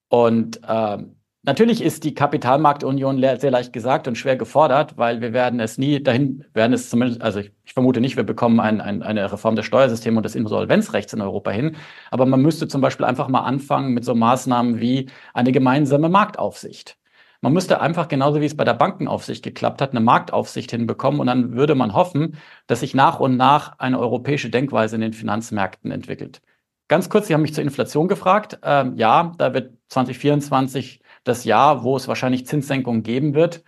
[0.10, 1.13] und ähm,
[1.44, 6.04] Natürlich ist die Kapitalmarktunion sehr leicht gesagt und schwer gefordert, weil wir werden es nie
[6.04, 9.56] dahin, werden es zumindest, also ich, ich vermute nicht, wir bekommen ein, ein, eine Reform
[9.56, 11.78] des Steuersystems und des Insolvenzrechts in Europa hin.
[12.12, 16.98] Aber man müsste zum Beispiel einfach mal anfangen mit so Maßnahmen wie eine gemeinsame Marktaufsicht.
[17.41, 21.28] Man müsste einfach, genauso wie es bei der Bankenaufsicht geklappt hat, eine Marktaufsicht hinbekommen und
[21.28, 25.91] dann würde man hoffen, dass sich nach und nach eine europäische Denkweise in den Finanzmärkten
[25.91, 26.41] entwickelt.
[26.88, 28.60] Ganz kurz, Sie haben mich zur Inflation gefragt.
[28.63, 33.63] Ähm, ja, da wird 2024 das Jahr, wo es wahrscheinlich Zinssenkungen geben wird,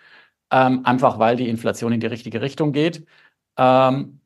[0.51, 3.05] ähm, einfach weil die Inflation in die richtige Richtung geht.
[3.57, 4.18] Ähm,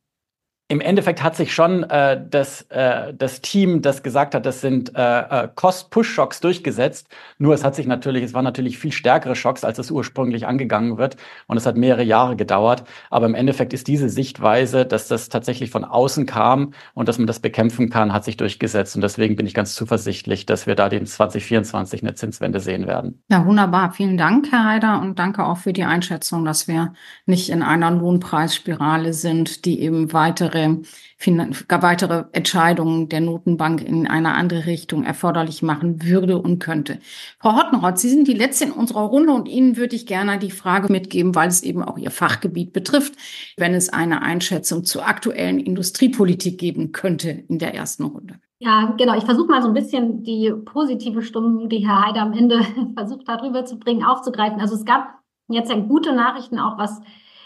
[0.74, 4.96] im Endeffekt hat sich schon äh, das, äh, das Team, das gesagt hat, das sind
[4.96, 7.08] äh, äh, Cost-Push-Schocks durchgesetzt.
[7.38, 10.98] Nur es hat sich natürlich, es waren natürlich viel stärkere Schocks, als es ursprünglich angegangen
[10.98, 11.16] wird.
[11.46, 12.86] Und es hat mehrere Jahre gedauert.
[13.12, 17.28] Aber im Endeffekt ist diese Sichtweise, dass das tatsächlich von außen kam und dass man
[17.28, 18.96] das bekämpfen kann, hat sich durchgesetzt.
[18.96, 23.22] Und deswegen bin ich ganz zuversichtlich, dass wir da den 2024 eine Zinswende sehen werden.
[23.30, 23.92] Ja, wunderbar.
[23.92, 25.02] Vielen Dank, Herr Heider.
[25.02, 26.94] Und danke auch für die Einschätzung, dass wir
[27.28, 34.34] nicht in einer Lohnpreisspirale sind, die eben weitere weitere, weitere Entscheidungen der Notenbank in eine
[34.34, 37.00] andere Richtung erforderlich machen würde und könnte.
[37.40, 40.52] Frau Hottenrott, Sie sind die Letzte in unserer Runde und Ihnen würde ich gerne die
[40.52, 43.14] Frage mitgeben, weil es eben auch Ihr Fachgebiet betrifft,
[43.58, 48.40] wenn es eine Einschätzung zur aktuellen Industriepolitik geben könnte in der ersten Runde.
[48.60, 49.18] Ja, genau.
[49.18, 52.62] Ich versuche mal so ein bisschen die positive Stimmung, die Herr Heider am Ende
[52.96, 54.62] versucht hat, rüberzubringen, aufzugreifen.
[54.62, 57.02] Also es gab jetzt ja gute Nachrichten auch, was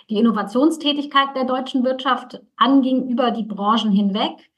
[0.10, 4.50] die Innovationstätigkeit der deutschen Wirtschaft anging über die Branchen hinweg.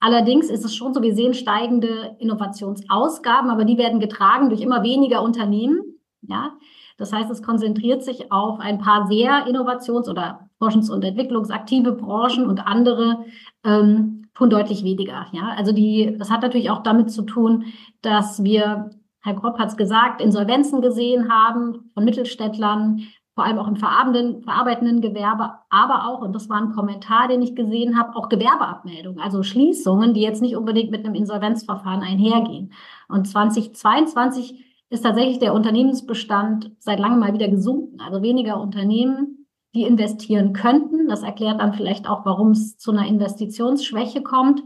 [0.00, 4.82] Allerdings ist es schon so, wir sehen steigende Innovationsausgaben, aber die werden getragen durch immer
[4.82, 6.00] weniger Unternehmen.
[6.22, 6.52] Ja,
[6.96, 12.46] das heißt, es konzentriert sich auf ein paar sehr innovations- oder forschungs- und entwicklungsaktive Branchen
[12.46, 13.24] und andere
[13.64, 15.26] ähm, tun deutlich weniger.
[15.32, 17.66] Ja, also die, das hat natürlich auch damit zu tun,
[18.02, 18.90] dass wir
[19.24, 25.00] Herr Gropp hat es gesagt, Insolvenzen gesehen haben von Mittelständlern, vor allem auch im verarbeitenden,
[25.00, 29.42] Gewerbe, aber auch, und das war ein Kommentar, den ich gesehen habe, auch Gewerbeabmeldungen, also
[29.42, 32.72] Schließungen, die jetzt nicht unbedingt mit einem Insolvenzverfahren einhergehen.
[33.08, 38.00] Und 2022 ist tatsächlich der Unternehmensbestand seit langem mal wieder gesunken.
[38.00, 41.08] Also weniger Unternehmen, die investieren könnten.
[41.08, 44.62] Das erklärt dann vielleicht auch, warum es zu einer Investitionsschwäche kommt.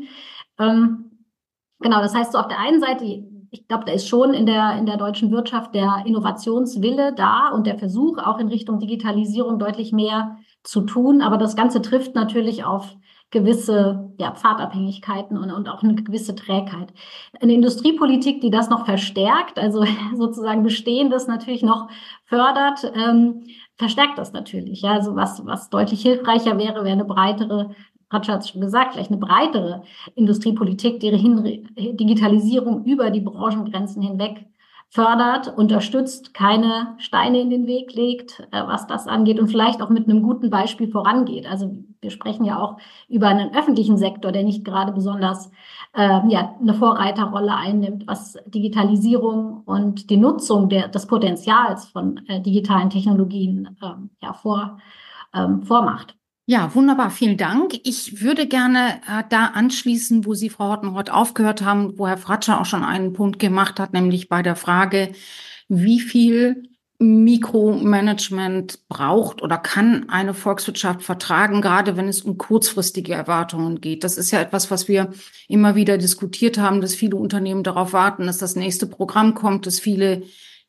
[0.59, 1.24] Ähm,
[1.81, 4.76] genau, das heißt, so auf der einen Seite ich glaube, da ist schon in der,
[4.76, 9.92] in der deutschen Wirtschaft der Innovationswille da und der Versuch, auch in Richtung Digitalisierung deutlich
[9.92, 11.22] mehr zu tun.
[11.22, 12.96] Aber das Ganze trifft natürlich auf
[13.30, 16.92] gewisse ja, Pfadabhängigkeiten und, und auch eine gewisse Trägheit.
[17.40, 19.84] Eine Industriepolitik, die das noch verstärkt, also
[20.16, 21.88] sozusagen Bestehendes natürlich noch
[22.24, 23.42] fördert, ähm,
[23.76, 24.82] verstärkt das natürlich.
[24.82, 27.74] Ja, also was, was deutlich hilfreicher wäre, wäre eine breitere
[28.11, 29.83] Ratscher hat es schon gesagt, vielleicht eine breitere
[30.14, 34.47] Industriepolitik, die Digitalisierung über die Branchengrenzen hinweg
[34.90, 39.90] fördert, unterstützt, keine Steine in den Weg legt, äh, was das angeht und vielleicht auch
[39.90, 41.47] mit einem guten Beispiel vorangeht.
[41.47, 45.51] Also wir sprechen ja auch über einen öffentlichen Sektor, der nicht gerade besonders
[45.94, 52.40] äh, ja, eine Vorreiterrolle einnimmt, was Digitalisierung und die Nutzung der, des Potenzials von äh,
[52.40, 54.79] digitalen Technologien äh, ja, vor,
[55.35, 56.17] ähm, vormacht.
[56.50, 57.11] Ja, wunderbar.
[57.11, 57.78] Vielen Dank.
[57.84, 62.58] Ich würde gerne äh, da anschließen, wo Sie, Frau Hortenroth, aufgehört haben, wo Herr Fratscher
[62.58, 65.12] auch schon einen Punkt gemacht hat, nämlich bei der Frage,
[65.68, 73.82] wie viel Mikromanagement braucht oder kann eine Volkswirtschaft vertragen, gerade wenn es um kurzfristige Erwartungen
[73.82, 74.02] geht.
[74.02, 75.12] Das ist ja etwas, was wir
[75.48, 79.80] immer wieder diskutiert haben, dass viele Unternehmen darauf warten, dass das nächste Programm kommt, dass
[79.80, 80.22] viele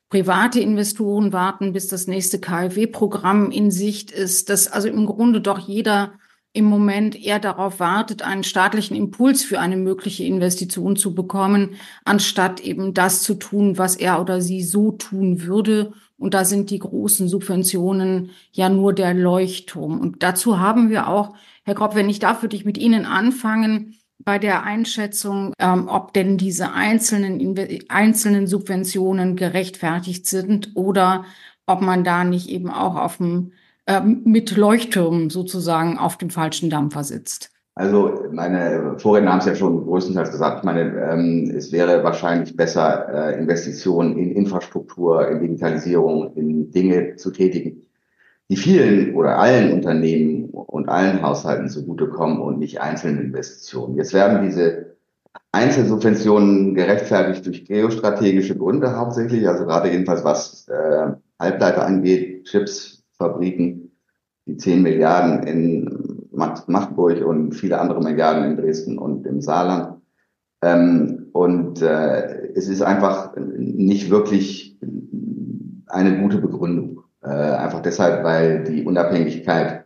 [0.09, 5.59] private Investoren warten, bis das nächste KfW-Programm in Sicht ist, dass also im Grunde doch
[5.59, 6.13] jeder
[6.51, 12.59] im Moment eher darauf wartet, einen staatlichen Impuls für eine mögliche Investition zu bekommen, anstatt
[12.59, 15.93] eben das zu tun, was er oder sie so tun würde.
[16.17, 19.99] Und da sind die großen Subventionen ja nur der Leuchtturm.
[19.99, 23.98] Und dazu haben wir auch, Herr Gropp, wenn ich darf, würde ich mit Ihnen anfangen,
[24.19, 27.55] bei der Einschätzung, ähm, ob denn diese einzelnen,
[27.89, 31.25] einzelnen Subventionen gerechtfertigt sind oder
[31.65, 33.53] ob man da nicht eben auch auf dem,
[33.86, 37.51] äh, mit Leuchttürmen sozusagen auf dem falschen Dampfer sitzt.
[37.75, 40.58] Also meine Vorredner haben es ja schon größtenteils gesagt.
[40.60, 47.15] Ich meine, ähm, es wäre wahrscheinlich besser, äh, Investitionen in Infrastruktur, in Digitalisierung, in Dinge
[47.15, 47.88] zu tätigen,
[48.49, 53.95] die vielen oder allen Unternehmen und allen Haushalten zugutekommen und nicht einzelnen Investitionen.
[53.95, 54.95] Jetzt werden diese
[55.51, 63.91] Einzelsubventionen gerechtfertigt durch geostrategische Gründe hauptsächlich, also gerade jedenfalls was äh, Halbleiter angeht, Chips, Fabriken,
[64.45, 70.01] die 10 Milliarden in Magdeburg und viele andere Milliarden in Dresden und im Saarland.
[70.62, 74.77] Ähm, und äh, es ist einfach nicht wirklich
[75.88, 77.03] eine gute Begründung.
[77.21, 79.86] Äh, einfach deshalb, weil die Unabhängigkeit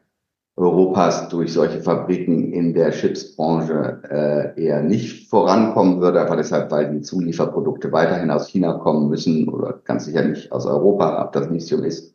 [0.55, 6.91] Europas durch solche Fabriken in der Chipsbranche äh, eher nicht vorankommen würde, einfach deshalb, weil
[6.91, 11.49] die Zulieferprodukte weiterhin aus China kommen müssen oder ganz sicher nicht aus Europa, ob das
[11.49, 12.13] Lithium ist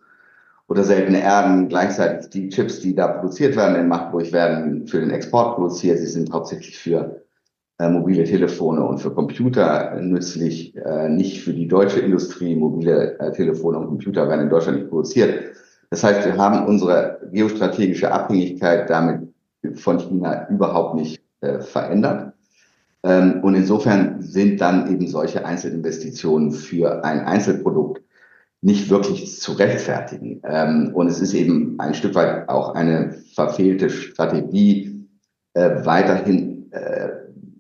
[0.69, 1.69] oder seltene Erden.
[1.69, 5.99] Gleichzeitig die Chips, die da produziert werden in Magdeburg, werden für den Export produziert.
[5.99, 7.23] Sie sind hauptsächlich für
[7.79, 12.57] äh, mobile Telefone und für Computer nützlich, äh, nicht für die deutsche Industrie.
[12.57, 15.55] Mobile äh, Telefone und Computer werden in Deutschland nicht produziert.
[15.91, 19.33] Das heißt, wir haben unsere geostrategische Abhängigkeit damit
[19.75, 22.35] von China überhaupt nicht äh, verändert.
[23.05, 28.03] Ähm, und insofern sind dann eben solche Einzelinvestitionen für ein Einzelprodukt
[28.61, 30.43] nicht wirklich zu rechtfertigen.
[30.45, 35.07] Ähm, und es ist eben ein Stück weit auch eine verfehlte Strategie,
[35.55, 37.11] äh, weiterhin äh,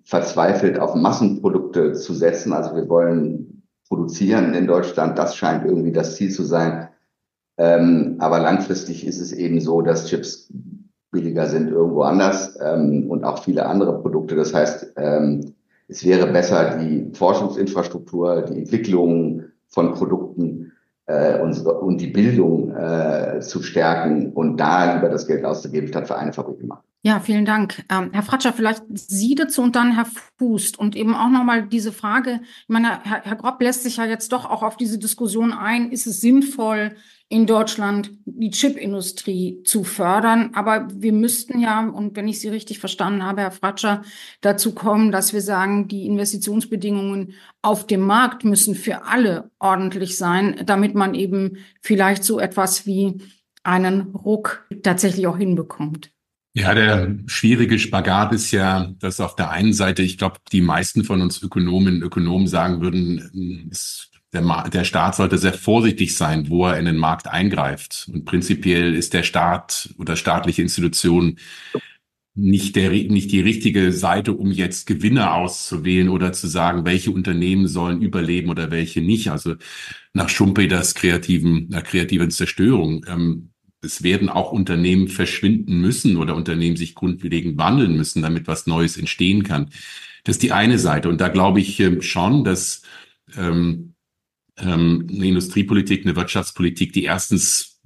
[0.08, 2.54] verzweifelt auf Massenprodukte zu setzen.
[2.54, 6.88] Also wir wollen produzieren in Deutschland, das scheint irgendwie das Ziel zu sein.
[7.58, 10.50] Ähm, aber langfristig ist es eben so, dass Chips
[11.10, 14.34] billiger sind irgendwo anders ähm, und auch viele andere Produkte.
[14.34, 15.54] Das heißt, ähm,
[15.88, 20.72] es wäre besser, die Forschungsinfrastruktur, die Entwicklung von Produkten
[21.04, 26.06] äh, und, und die Bildung äh, zu stärken und da lieber das Geld auszugeben, statt
[26.06, 26.87] für eine Fabrik gemacht.
[27.02, 27.84] Ja, vielen Dank.
[27.90, 30.06] Ähm, Herr Fratscher, vielleicht Sie dazu und dann Herr
[30.38, 34.04] Fußt und eben auch nochmal diese Frage, ich meine, Herr, Herr Grob lässt sich ja
[34.04, 36.96] jetzt doch auch auf diese Diskussion ein, ist es sinnvoll,
[37.28, 40.50] in Deutschland die Chipindustrie zu fördern.
[40.54, 44.02] Aber wir müssten ja, und wenn ich Sie richtig verstanden habe, Herr Fratscher,
[44.40, 50.62] dazu kommen, dass wir sagen, die Investitionsbedingungen auf dem Markt müssen für alle ordentlich sein,
[50.64, 53.22] damit man eben vielleicht so etwas wie
[53.62, 56.10] einen Ruck tatsächlich auch hinbekommt.
[56.58, 61.04] Ja, der schwierige Spagat ist ja, dass auf der einen Seite, ich glaube, die meisten
[61.04, 66.50] von uns Ökonominnen und Ökonomen sagen würden, es der, der Staat sollte sehr vorsichtig sein,
[66.50, 68.10] wo er in den Markt eingreift.
[68.12, 71.38] Und prinzipiell ist der Staat oder staatliche Institutionen
[72.34, 77.68] nicht der, nicht die richtige Seite, um jetzt Gewinne auszuwählen oder zu sagen, welche Unternehmen
[77.68, 79.30] sollen überleben oder welche nicht.
[79.30, 79.54] Also
[80.12, 83.04] nach Schumpeters kreativen, nach kreativen Zerstörung.
[83.08, 88.66] Ähm, es werden auch Unternehmen verschwinden müssen oder Unternehmen sich grundlegend wandeln müssen, damit was
[88.66, 89.70] Neues entstehen kann.
[90.24, 91.08] Das ist die eine Seite.
[91.08, 92.82] Und da glaube ich ähm, schon, dass
[93.36, 93.94] ähm,
[94.58, 97.80] ähm, eine Industriepolitik, eine Wirtschaftspolitik, die erstens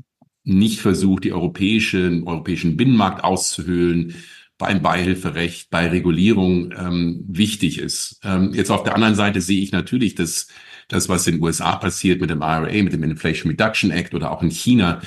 [0.44, 4.14] nicht versucht, die europäische, den europäischen Binnenmarkt auszuhöhlen,
[4.58, 8.20] beim Beihilferecht, bei Regulierung ähm, wichtig ist.
[8.22, 10.48] Ähm, jetzt auf der anderen Seite sehe ich natürlich, dass
[10.88, 14.30] das, was in den USA passiert mit dem IRA, mit dem Inflation Reduction Act oder
[14.30, 15.00] auch in China,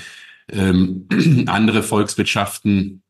[0.51, 1.08] ähm,
[1.47, 3.01] andere Volkswirtschaften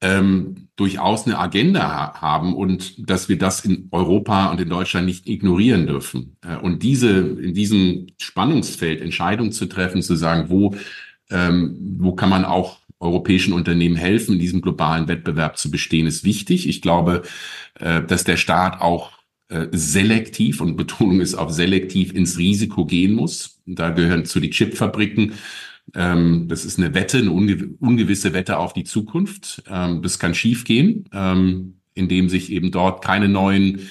[0.00, 5.28] ähm, durchaus eine Agenda haben und dass wir das in Europa und in Deutschland nicht
[5.28, 6.36] ignorieren dürfen.
[6.44, 10.74] Äh, und diese in diesem Spannungsfeld Entscheidungen zu treffen, zu sagen, wo
[11.30, 16.24] ähm, wo kann man auch europäischen Unternehmen helfen, in diesem globalen Wettbewerb zu bestehen, ist
[16.24, 16.68] wichtig.
[16.68, 17.22] Ich glaube,
[17.74, 19.12] äh, dass der Staat auch
[19.48, 23.60] äh, selektiv und Betonung ist auf selektiv ins Risiko gehen muss.
[23.66, 25.32] Da gehören zu die Chipfabriken
[25.94, 29.62] ähm, das ist eine Wette, eine unge ungewisse Wette auf die Zukunft.
[29.68, 33.88] Ähm, das kann schiefgehen, ähm, indem sich eben dort keine neuen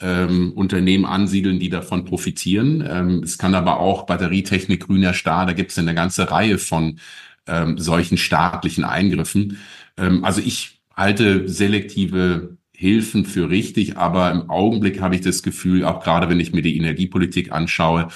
[0.00, 2.84] ähm, Unternehmen ansiedeln, die davon profitieren.
[2.86, 6.98] Ähm, es kann aber auch Batterietechnik, grüner Stahl, da gibt es eine ganze Reihe von
[7.46, 9.58] ähm, solchen staatlichen Eingriffen.
[9.96, 16.02] Also ich halte selektive Hilfen für richtig, aber im Augenblick habe ich das Gefühl, auch
[16.02, 18.08] gerade wenn ich mir die Energiepolitik anschaue,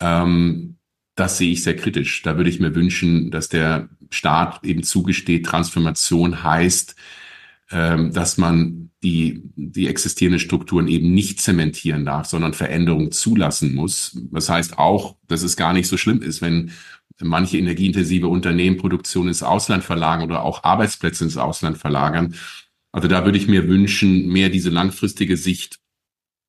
[0.00, 0.75] ähm,
[1.16, 2.22] das sehe ich sehr kritisch.
[2.22, 6.94] Da würde ich mir wünschen, dass der Staat eben zugesteht, Transformation heißt,
[7.72, 14.16] ähm, dass man die, die existierenden Strukturen eben nicht zementieren darf, sondern Veränderungen zulassen muss.
[14.30, 16.70] Das heißt auch, dass es gar nicht so schlimm ist, wenn
[17.20, 22.34] manche energieintensive Unternehmen Produktion ins Ausland verlagern oder auch Arbeitsplätze ins Ausland verlagern.
[22.92, 25.78] Also da würde ich mir wünschen, mehr diese langfristige Sicht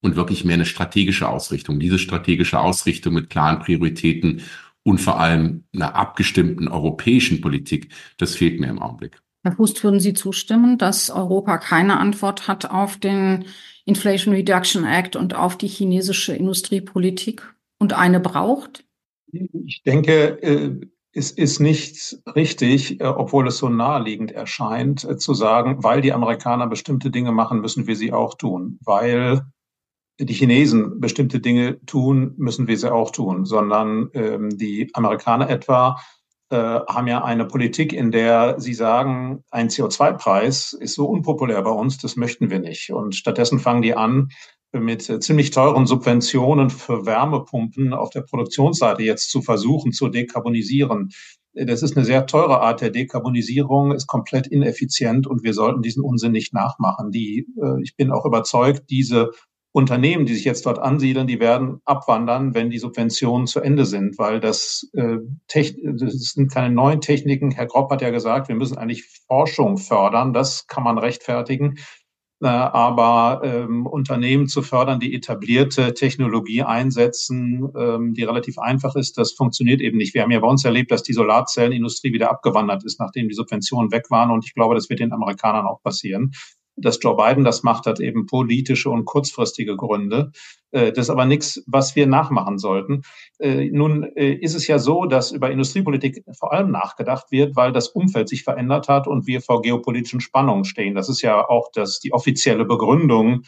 [0.08, 1.80] und wirklich mehr eine strategische Ausrichtung.
[1.80, 4.42] Diese strategische Ausrichtung mit klaren Prioritäten
[4.84, 9.22] und vor allem einer abgestimmten europäischen Politik, das fehlt mir im Augenblick.
[9.44, 13.46] Herr Fuß, würden Sie zustimmen, dass Europa keine Antwort hat auf den
[13.86, 18.86] Inflation Reduction Act und auf die chinesische Industriepolitik und eine braucht?
[19.32, 20.80] Ich denke, äh,
[21.12, 26.14] es ist nicht richtig, äh, obwohl es so naheliegend erscheint, äh, zu sagen, weil die
[26.14, 28.80] Amerikaner bestimmte Dinge machen, müssen wir sie auch tun.
[28.86, 29.42] Weil
[30.20, 35.98] die Chinesen bestimmte Dinge tun, müssen wir sie auch tun, sondern ähm, die Amerikaner etwa
[36.50, 41.72] äh, haben ja eine Politik, in der sie sagen, ein CO2-Preis ist so unpopulär bei
[41.72, 42.92] uns, das möchten wir nicht.
[42.92, 44.30] Und stattdessen fangen die an,
[44.72, 51.10] mit äh, ziemlich teuren Subventionen für Wärmepumpen auf der Produktionsseite jetzt zu versuchen zu dekarbonisieren.
[51.54, 56.04] Das ist eine sehr teure Art der Dekarbonisierung, ist komplett ineffizient und wir sollten diesen
[56.04, 57.12] Unsinn nicht nachmachen.
[57.12, 59.32] Die, äh, ich bin auch überzeugt, diese
[59.78, 64.18] Unternehmen, die sich jetzt dort ansiedeln, die werden abwandern, wenn die Subventionen zu Ende sind,
[64.18, 67.52] weil das, äh, das sind keine neuen Techniken.
[67.52, 70.34] Herr Gropp hat ja gesagt, wir müssen eigentlich Forschung fördern.
[70.34, 71.76] Das kann man rechtfertigen.
[72.42, 79.20] Äh, aber ähm, Unternehmen zu fördern, die etablierte Technologie einsetzen, ähm, die relativ einfach ist,
[79.20, 80.16] das funktioniert eben nicht.
[80.16, 83.92] Wir haben ja bei uns erlebt, dass die Solarzellenindustrie wieder abgewandert ist, nachdem die Subventionen
[83.92, 84.32] weg waren.
[84.32, 86.32] Und ich glaube, das wird den Amerikanern auch passieren
[86.78, 90.32] dass Joe Biden das macht, hat eben politische und kurzfristige Gründe.
[90.72, 93.02] Äh, das ist aber nichts, was wir nachmachen sollten.
[93.40, 97.72] Äh, nun äh, ist es ja so, dass über Industriepolitik vor allem nachgedacht wird, weil
[97.72, 100.96] das Umfeld sich verändert hat und wir vor geopolitischen Spannungen stehen.
[100.96, 103.44] Das ist ja auch das, die offizielle Begründung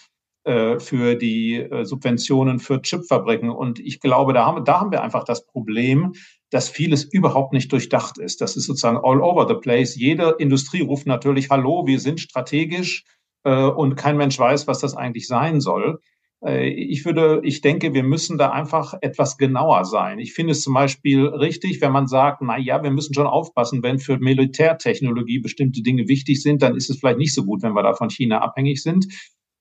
[0.46, 3.52] für die Subventionen für Chipfabriken.
[3.52, 6.14] Und ich glaube, da haben, da haben wir einfach das Problem,
[6.50, 8.42] dass vieles überhaupt nicht durchdacht ist.
[8.42, 9.96] Das ist sozusagen all over the place.
[9.96, 13.04] Jede Industrie ruft natürlich, hallo, wir sind strategisch,
[13.44, 16.00] äh, und kein Mensch weiß, was das eigentlich sein soll.
[16.46, 20.20] Äh, ich würde, ich denke, wir müssen da einfach etwas genauer sein.
[20.20, 23.84] Ich finde es zum Beispiel richtig, wenn man sagt, na ja, wir müssen schon aufpassen,
[23.84, 27.74] wenn für Militärtechnologie bestimmte Dinge wichtig sind, dann ist es vielleicht nicht so gut, wenn
[27.74, 29.08] wir da von China abhängig sind.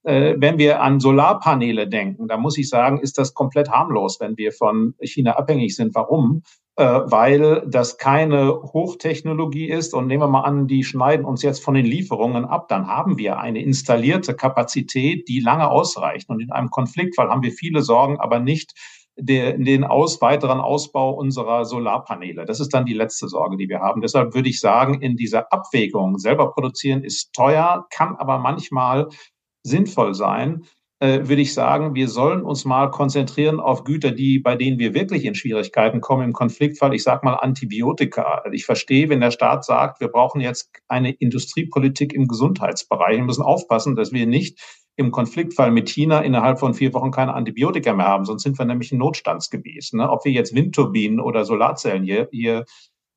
[0.09, 4.39] Äh, wenn wir an Solarpaneele denken, da muss ich sagen, ist das komplett harmlos, wenn
[4.39, 5.95] wir von China abhängig sind.
[5.95, 6.45] Warum?
[6.77, 9.93] Äh, weil das keine Hochtechnologie ist.
[9.93, 13.19] Und nehmen wir mal an, die schneiden uns jetzt von den Lieferungen ab, dann haben
[13.19, 16.31] wir eine installierte Kapazität, die lange ausreicht.
[16.31, 18.73] Und in einem Konfliktfall haben wir viele Sorgen, aber nicht
[19.21, 22.47] den aus, weiteren Ausbau unserer Solarpaneele.
[22.47, 24.01] Das ist dann die letzte Sorge, die wir haben.
[24.01, 29.09] Deshalb würde ich sagen, in dieser Abwägung selber produzieren ist teuer, kann aber manchmal
[29.63, 30.65] sinnvoll sein
[31.01, 34.95] äh, würde ich sagen, wir sollen uns mal konzentrieren auf Güter, die, bei denen wir
[34.95, 36.95] wirklich in Schwierigkeiten kommen im Konfliktfall.
[36.95, 38.43] Ich sage mal Antibiotika.
[38.53, 43.17] Ich verstehe, wenn der Staat sagt, wir brauchen jetzt eine Industriepolitik im Gesundheitsbereich.
[43.17, 44.61] Wir müssen aufpassen, dass wir nicht
[44.97, 48.65] im Konfliktfall mit China innerhalb von vier Wochen keine Antibiotika mehr haben, sonst sind wir
[48.65, 49.91] nämlich ein Notstandsgebiet.
[49.93, 50.11] Ne?
[50.11, 52.65] Ob wir jetzt Windturbinen oder Solarzellen hier, hier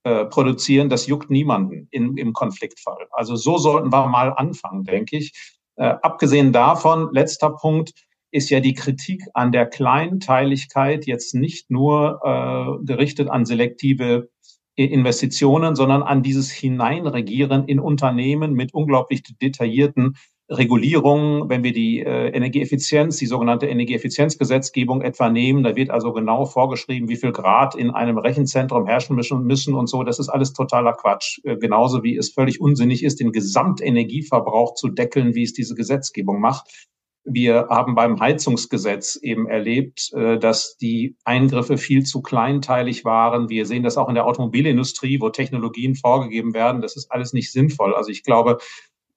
[0.03, 3.07] äh, produzieren, das juckt niemanden in, im Konfliktfall.
[3.09, 5.59] Also so sollten wir mal anfangen, denke ich.
[5.81, 7.93] Äh, abgesehen davon, letzter Punkt,
[8.29, 14.29] ist ja die Kritik an der Kleinteiligkeit jetzt nicht nur äh, gerichtet an selektive
[14.75, 20.17] Investitionen, sondern an dieses Hineinregieren in Unternehmen mit unglaublich detaillierten
[20.51, 26.45] Regulierungen, wenn wir die äh, Energieeffizienz, die sogenannte Energieeffizienzgesetzgebung etwa nehmen, da wird also genau
[26.45, 30.03] vorgeschrieben, wie viel Grad in einem Rechenzentrum herrschen müssen, müssen und so.
[30.03, 31.39] Das ist alles totaler Quatsch.
[31.43, 36.41] Äh, genauso wie es völlig unsinnig ist, den Gesamtenergieverbrauch zu deckeln, wie es diese Gesetzgebung
[36.41, 36.89] macht.
[37.23, 43.47] Wir haben beim Heizungsgesetz eben erlebt, äh, dass die Eingriffe viel zu kleinteilig waren.
[43.47, 46.81] Wir sehen das auch in der Automobilindustrie, wo Technologien vorgegeben werden.
[46.81, 47.93] Das ist alles nicht sinnvoll.
[47.93, 48.57] Also ich glaube,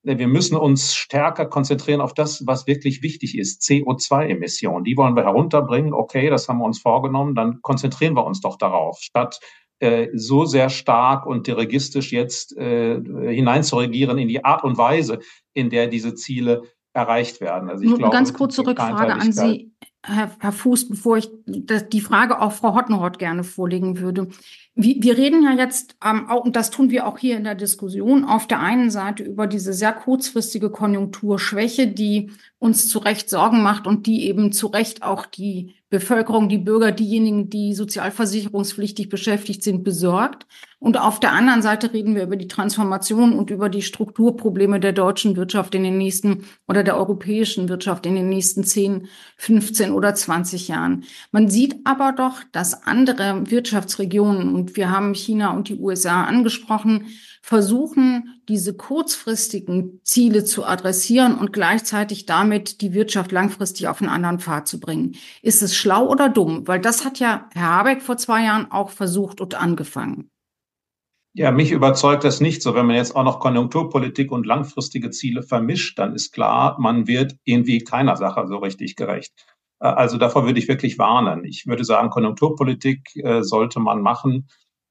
[0.04, 3.62] wir müssen uns stärker konzentrieren auf das, was wirklich wichtig ist.
[3.62, 5.94] CO2-Emissionen, die wollen wir herunterbringen.
[5.94, 7.34] Okay, das haben wir uns vorgenommen.
[7.34, 9.40] Dann konzentrieren wir uns doch darauf, statt
[9.80, 15.20] äh, so sehr stark und dirigistisch jetzt äh, hineinzuregieren in die Art und Weise,
[15.54, 16.62] in der diese Ziele
[16.92, 17.68] erreicht werden.
[17.68, 19.72] Also ich Nur glaube, ganz kurze Rückfrage an Sie,
[20.06, 24.28] Herr, Herr Fuß, bevor ich die Frage auch Frau Hottenhott gerne vorlegen würde.
[24.76, 28.24] Wir reden ja jetzt, ähm, auch, und das tun wir auch hier in der Diskussion,
[28.24, 33.86] auf der einen Seite über diese sehr kurzfristige Konjunkturschwäche, die uns zu Recht Sorgen macht
[33.86, 39.84] und die eben zu Recht auch die Bevölkerung, die Bürger, diejenigen, die sozialversicherungspflichtig beschäftigt sind,
[39.84, 40.46] besorgt.
[40.84, 44.92] Und auf der anderen Seite reden wir über die Transformation und über die Strukturprobleme der
[44.92, 49.08] deutschen Wirtschaft in den nächsten oder der europäischen Wirtschaft in den nächsten 10,
[49.38, 51.04] 15 oder 20 Jahren.
[51.32, 57.06] Man sieht aber doch, dass andere Wirtschaftsregionen, und wir haben China und die USA angesprochen,
[57.40, 64.38] versuchen, diese kurzfristigen Ziele zu adressieren und gleichzeitig damit die Wirtschaft langfristig auf einen anderen
[64.38, 65.14] Pfad zu bringen.
[65.40, 66.68] Ist es schlau oder dumm?
[66.68, 70.28] Weil das hat ja Herr Habeck vor zwei Jahren auch versucht und angefangen.
[71.36, 72.74] Ja, mich überzeugt das nicht so.
[72.76, 77.34] Wenn man jetzt auch noch Konjunkturpolitik und langfristige Ziele vermischt, dann ist klar, man wird
[77.42, 79.32] irgendwie keiner Sache so richtig gerecht.
[79.80, 81.44] Äh, also davor würde ich wirklich warnen.
[81.44, 84.46] Ich würde sagen, Konjunkturpolitik äh, sollte man machen,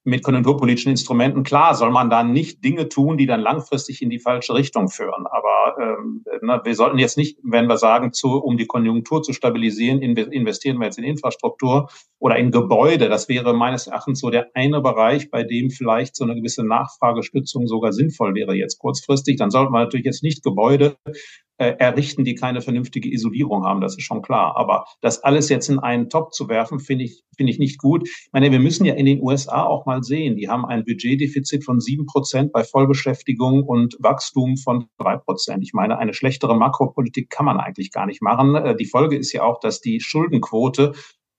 [0.05, 1.43] mit konjunkturpolitischen Instrumenten.
[1.43, 5.25] Klar soll man dann nicht Dinge tun, die dann langfristig in die falsche Richtung führen.
[5.27, 9.31] Aber ähm, na, wir sollten jetzt nicht, wenn wir sagen, zu, um die Konjunktur zu
[9.31, 11.89] stabilisieren, investieren wir jetzt in Infrastruktur
[12.19, 13.07] oder in Gebäude.
[13.07, 17.67] Das wäre meines Erachtens so der eine Bereich, bei dem vielleicht so eine gewisse Nachfragestützung
[17.67, 19.37] sogar sinnvoll wäre jetzt kurzfristig.
[19.37, 20.97] Dann sollten wir natürlich jetzt nicht Gebäude
[21.57, 23.81] äh, errichten, die keine vernünftige Isolierung haben.
[23.81, 24.57] Das ist schon klar.
[24.57, 28.07] Aber das alles jetzt in einen Top zu werfen, finde ich, finde ich nicht gut.
[28.07, 30.35] Ich meine, wir müssen ja in den USA auch mal sehen.
[30.35, 35.63] Die haben ein Budgetdefizit von sieben Prozent bei Vollbeschäftigung und Wachstum von drei Prozent.
[35.63, 38.55] Ich meine, eine schlechtere Makropolitik kann man eigentlich gar nicht machen.
[38.55, 40.93] Äh, die Folge ist ja auch, dass die Schuldenquote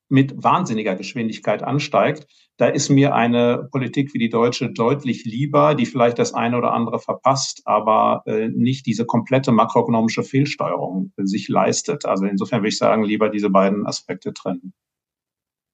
[0.08, 2.26] mit wahnsinniger Geschwindigkeit ansteigt.
[2.56, 6.72] Da ist mir eine Politik wie die deutsche deutlich lieber, die vielleicht das eine oder
[6.72, 12.04] andere verpasst, aber äh, nicht diese komplette makroökonomische Fehlsteuerung sich leistet.
[12.04, 14.72] Also insofern würde ich sagen, lieber diese beiden Aspekte trennen.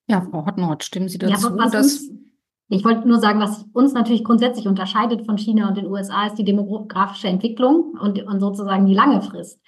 [0.07, 1.55] Ja, Frau Hottenhort, stimmen Sie dazu?
[1.55, 2.09] Ja, dass
[2.73, 6.37] ich wollte nur sagen, was uns natürlich grundsätzlich unterscheidet von China und den USA, ist
[6.37, 9.59] die demografische Entwicklung und, und sozusagen die lange Frist.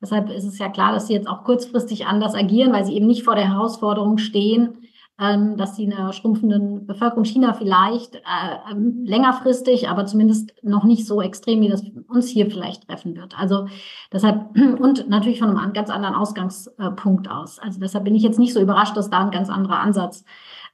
[0.00, 3.08] Deshalb ist es ja klar, dass sie jetzt auch kurzfristig anders agieren, weil sie eben
[3.08, 4.81] nicht vor der Herausforderung stehen,
[5.56, 11.60] dass sie einer schrumpfenden Bevölkerung China vielleicht äh, längerfristig, aber zumindest noch nicht so extrem,
[11.60, 13.38] wie das uns hier vielleicht treffen wird.
[13.38, 13.66] Also
[14.12, 17.58] deshalb und natürlich von einem ganz anderen Ausgangspunkt aus.
[17.58, 20.24] Also deshalb bin ich jetzt nicht so überrascht, dass da ein ganz anderer Ansatz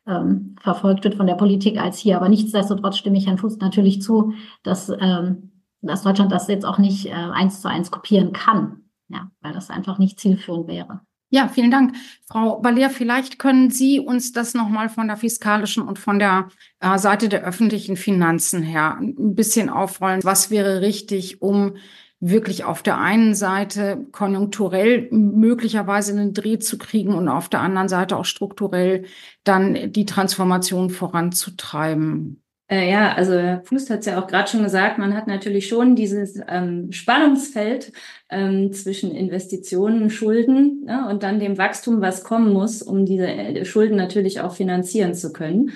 [0.07, 2.17] ähm, verfolgt wird von der Politik als hier.
[2.17, 4.33] Aber nichtsdestotrotz stimme ich Herrn Fuß natürlich zu,
[4.63, 8.85] dass, ähm, dass Deutschland das jetzt auch nicht äh, eins zu eins kopieren kann.
[9.09, 11.01] Ja, weil das einfach nicht zielführend wäre.
[11.31, 11.95] Ja, vielen Dank.
[12.27, 16.49] Frau Baller, vielleicht können Sie uns das nochmal von der fiskalischen und von der
[16.81, 20.25] äh, Seite der öffentlichen Finanzen her ein bisschen aufrollen.
[20.25, 21.77] Was wäre richtig, um
[22.21, 27.89] wirklich auf der einen Seite konjunkturell möglicherweise einen Dreh zu kriegen und auf der anderen
[27.89, 29.05] Seite auch strukturell
[29.45, 32.43] dann die Transformation voranzutreiben?
[32.71, 35.69] Äh, ja, also Herr Fuß hat es ja auch gerade schon gesagt, man hat natürlich
[35.69, 37.93] schon dieses ähm, Spannungsfeld
[38.29, 43.65] ähm, zwischen Investitionen, Schulden ne, und dann dem Wachstum, was kommen muss, um diese äh,
[43.65, 45.73] Schulden natürlich auch finanzieren zu können.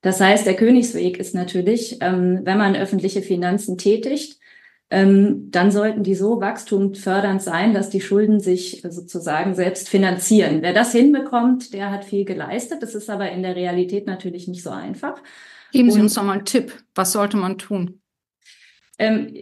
[0.00, 4.38] Das heißt, der Königsweg ist natürlich, ähm, wenn man öffentliche Finanzen tätigt,
[4.90, 10.62] ähm, dann sollten die so wachstumfördernd sein, dass die Schulden sich sozusagen selbst finanzieren.
[10.62, 12.82] Wer das hinbekommt, der hat viel geleistet.
[12.82, 15.20] Das ist aber in der Realität natürlich nicht so einfach.
[15.72, 16.72] Geben Sie uns doch mal einen Tipp.
[16.94, 18.00] Was sollte man tun?
[19.00, 19.32] Ähm,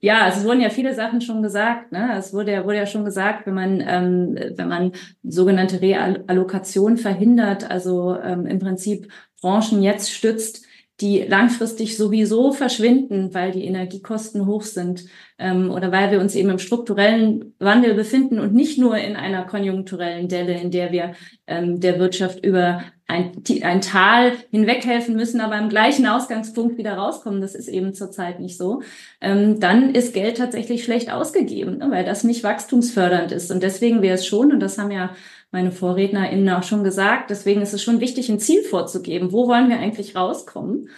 [0.00, 1.90] ja, es wurden ja viele Sachen schon gesagt.
[1.90, 2.16] Ne?
[2.18, 7.70] Es wurde ja, wurde ja schon gesagt, wenn man, ähm, wenn man sogenannte Reallokation verhindert,
[7.70, 9.10] also ähm, im Prinzip
[9.40, 10.66] Branchen jetzt stützt,
[11.00, 15.04] die langfristig sowieso verschwinden, weil die Energiekosten hoch sind
[15.38, 19.44] ähm, oder weil wir uns eben im strukturellen Wandel befinden und nicht nur in einer
[19.44, 21.12] konjunkturellen Delle, in der wir
[21.46, 23.32] ähm, der Wirtschaft über ein,
[23.62, 27.40] ein Tal hinweghelfen müssen, aber im gleichen Ausgangspunkt wieder rauskommen.
[27.40, 28.82] Das ist eben zurzeit nicht so.
[29.20, 33.52] Ähm, dann ist Geld tatsächlich schlecht ausgegeben, ne, weil das nicht wachstumsfördernd ist.
[33.52, 35.14] Und deswegen wäre es schon, und das haben ja
[35.52, 37.30] meine VorrednerInnen auch schon gesagt.
[37.30, 39.32] Deswegen ist es schon wichtig, ein Ziel vorzugeben.
[39.32, 40.88] Wo wollen wir eigentlich rauskommen?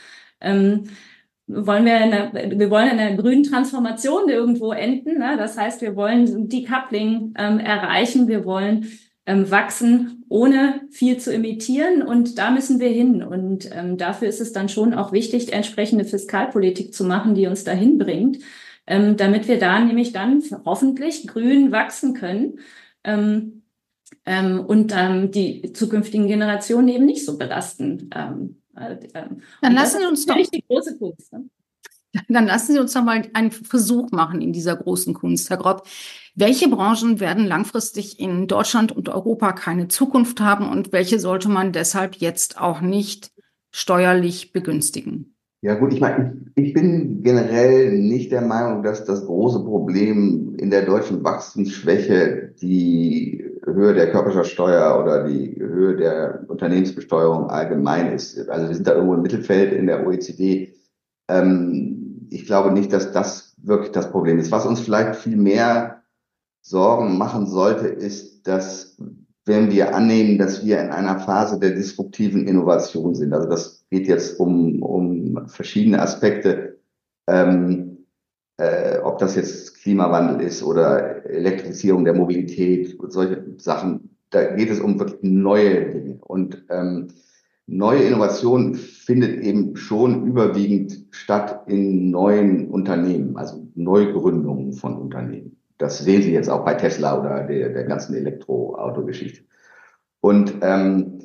[0.41, 0.85] Ähm,
[1.47, 5.19] wollen wir, in der, wir wollen in einer grünen Transformation irgendwo enden.
[5.19, 5.37] Ne?
[5.37, 8.29] Das heißt, wir wollen Decoupling ähm, erreichen.
[8.29, 8.87] Wir wollen
[9.27, 12.03] ähm, wachsen, ohne viel zu emittieren.
[12.03, 13.23] Und da müssen wir hin.
[13.23, 17.65] Und ähm, dafür ist es dann schon auch wichtig, entsprechende Fiskalpolitik zu machen, die uns
[17.65, 18.39] dahin bringt,
[18.87, 22.59] ähm, damit wir da nämlich dann hoffentlich grün wachsen können.
[23.05, 23.63] Ähm,
[24.25, 28.11] ähm, und ähm, die zukünftigen Generationen eben nicht so belasten.
[28.15, 31.33] Ähm, äh, ähm, Dann lassen Sie uns doch die große Kunst.
[31.33, 31.45] Ne?
[32.29, 35.87] Dann lassen Sie uns doch mal einen Versuch machen in dieser großen Kunst, Herr Grob.
[36.41, 41.73] Welche Branchen werden langfristig in Deutschland und Europa keine Zukunft haben und welche sollte man
[41.73, 43.33] deshalb jetzt auch nicht
[43.73, 45.35] steuerlich begünstigen?
[45.63, 50.71] Ja gut, ich meine, ich bin generell nicht der Meinung, dass das große Problem in
[50.71, 58.49] der deutschen Wachstumsschwäche die Höhe der Körperschaftsteuer oder die Höhe der Unternehmensbesteuerung allgemein ist.
[58.49, 60.73] Also wir sind da irgendwo im Mittelfeld in der OECD.
[61.27, 64.53] Ähm, ich glaube nicht, dass das wirklich das Problem ist.
[64.53, 65.98] Was uns vielleicht viel mehr
[66.69, 68.99] Sorgen machen sollte, ist, dass
[69.47, 74.07] wenn wir annehmen, dass wir in einer Phase der disruptiven Innovation sind, also das geht
[74.07, 76.79] jetzt um, um verschiedene Aspekte,
[77.27, 78.05] ähm,
[78.59, 84.69] äh, ob das jetzt Klimawandel ist oder Elektrifizierung der Mobilität und solche Sachen, da geht
[84.69, 86.19] es um wirklich neue Dinge.
[86.21, 87.09] Und ähm,
[87.67, 95.58] neue Innovation findet eben schon überwiegend statt in neuen Unternehmen, also Neugründungen von Unternehmen.
[95.79, 99.43] Das sehen Sie jetzt auch bei Tesla oder der, der ganzen Elektroautogeschichte.
[100.21, 101.21] Und ähm,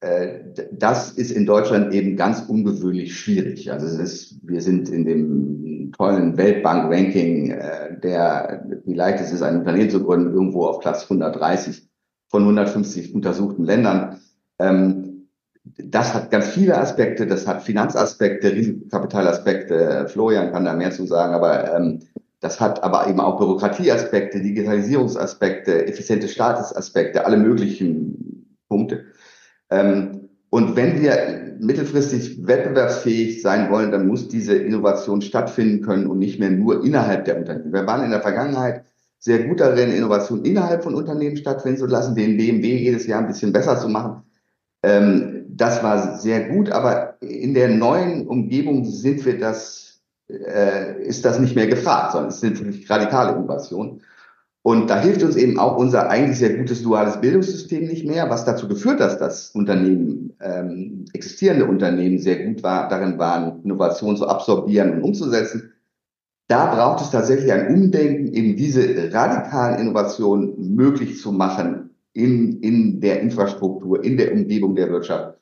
[0.00, 0.40] äh,
[0.72, 3.70] das ist in Deutschland eben ganz ungewöhnlich schwierig.
[3.72, 9.42] Also es ist, wir sind in dem tollen Weltbank-Ranking, äh, der, wie leicht es ist,
[9.42, 11.88] ein Unternehmen zu gründen, irgendwo auf Platz 130
[12.28, 14.20] von 150 untersuchten Ländern.
[14.58, 15.28] Ähm,
[15.64, 20.06] das hat ganz viele Aspekte, das hat Finanzaspekte, Risikokapitalaspekte.
[20.08, 22.00] Florian kann da mehr zu sagen, aber ähm,
[22.44, 29.06] das hat aber eben auch Bürokratieaspekte, Digitalisierungsaspekte, effiziente Statusaspekte, alle möglichen Punkte.
[29.70, 36.18] Ähm, und wenn wir mittelfristig wettbewerbsfähig sein wollen, dann muss diese Innovation stattfinden können und
[36.18, 37.72] nicht mehr nur innerhalb der Unternehmen.
[37.72, 38.84] Wir waren in der Vergangenheit
[39.18, 43.26] sehr gut darin, Innovation innerhalb von Unternehmen stattfinden zu lassen, den BMW jedes Jahr ein
[43.26, 44.22] bisschen besser zu machen.
[44.82, 49.83] Ähm, das war sehr gut, aber in der neuen Umgebung sind wir das,
[50.28, 54.02] äh, ist das nicht mehr gefragt, sondern es sind wirklich radikale Innovationen.
[54.62, 58.46] Und da hilft uns eben auch unser eigentlich sehr gutes duales Bildungssystem nicht mehr, was
[58.46, 64.16] dazu geführt hat, dass das Unternehmen, ähm, existierende Unternehmen sehr gut war, darin waren, Innovation
[64.16, 65.74] zu absorbieren und umzusetzen.
[66.48, 73.00] Da braucht es tatsächlich ein Umdenken, eben diese radikalen Innovationen möglich zu machen in, in
[73.00, 75.38] der Infrastruktur, in der Umgebung der Wirtschaft.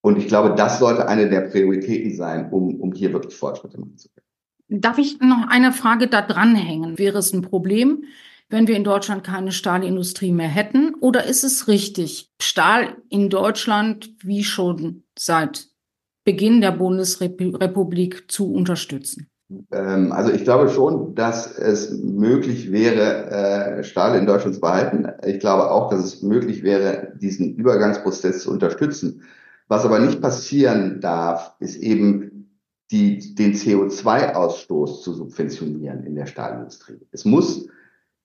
[0.00, 3.96] Und ich glaube, das sollte eine der Prioritäten sein, um, um hier wirklich Fortschritte machen
[3.96, 4.82] zu können.
[4.82, 6.98] Darf ich noch eine Frage da dranhängen?
[6.98, 8.04] Wäre es ein Problem,
[8.50, 10.94] wenn wir in Deutschland keine Stahlindustrie mehr hätten?
[11.00, 15.68] Oder ist es richtig, Stahl in Deutschland wie schon seit
[16.24, 19.28] Beginn der Bundesrepublik zu unterstützen?
[19.72, 25.08] Ähm, also ich glaube schon, dass es möglich wäre, äh, Stahl in Deutschland zu behalten.
[25.26, 29.22] Ich glaube auch, dass es möglich wäre, diesen Übergangsprozess zu unterstützen.
[29.68, 32.50] Was aber nicht passieren darf, ist eben
[32.90, 37.00] die, den CO2-Ausstoß zu subventionieren in der Stahlindustrie.
[37.12, 37.68] Es muss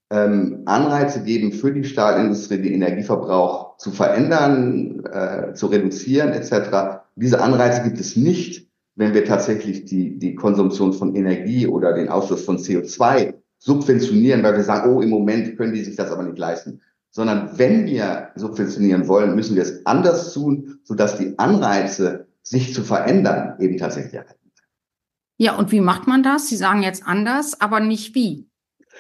[0.09, 7.01] ähm, Anreize geben für die Stahlindustrie, den Energieverbrauch zu verändern, äh, zu reduzieren etc.
[7.15, 12.09] Diese Anreize gibt es nicht, wenn wir tatsächlich die, die Konsumtion von Energie oder den
[12.09, 16.23] Ausstoß von CO2 subventionieren, weil wir sagen, oh, im Moment können die sich das aber
[16.23, 16.81] nicht leisten.
[17.15, 22.83] Sondern wenn wir subventionieren wollen, müssen wir es anders tun, sodass die Anreize, sich zu
[22.83, 24.51] verändern, eben tatsächlich erhalten.
[25.37, 26.49] Ja, und wie macht man das?
[26.49, 28.49] Sie sagen jetzt anders, aber nicht wie.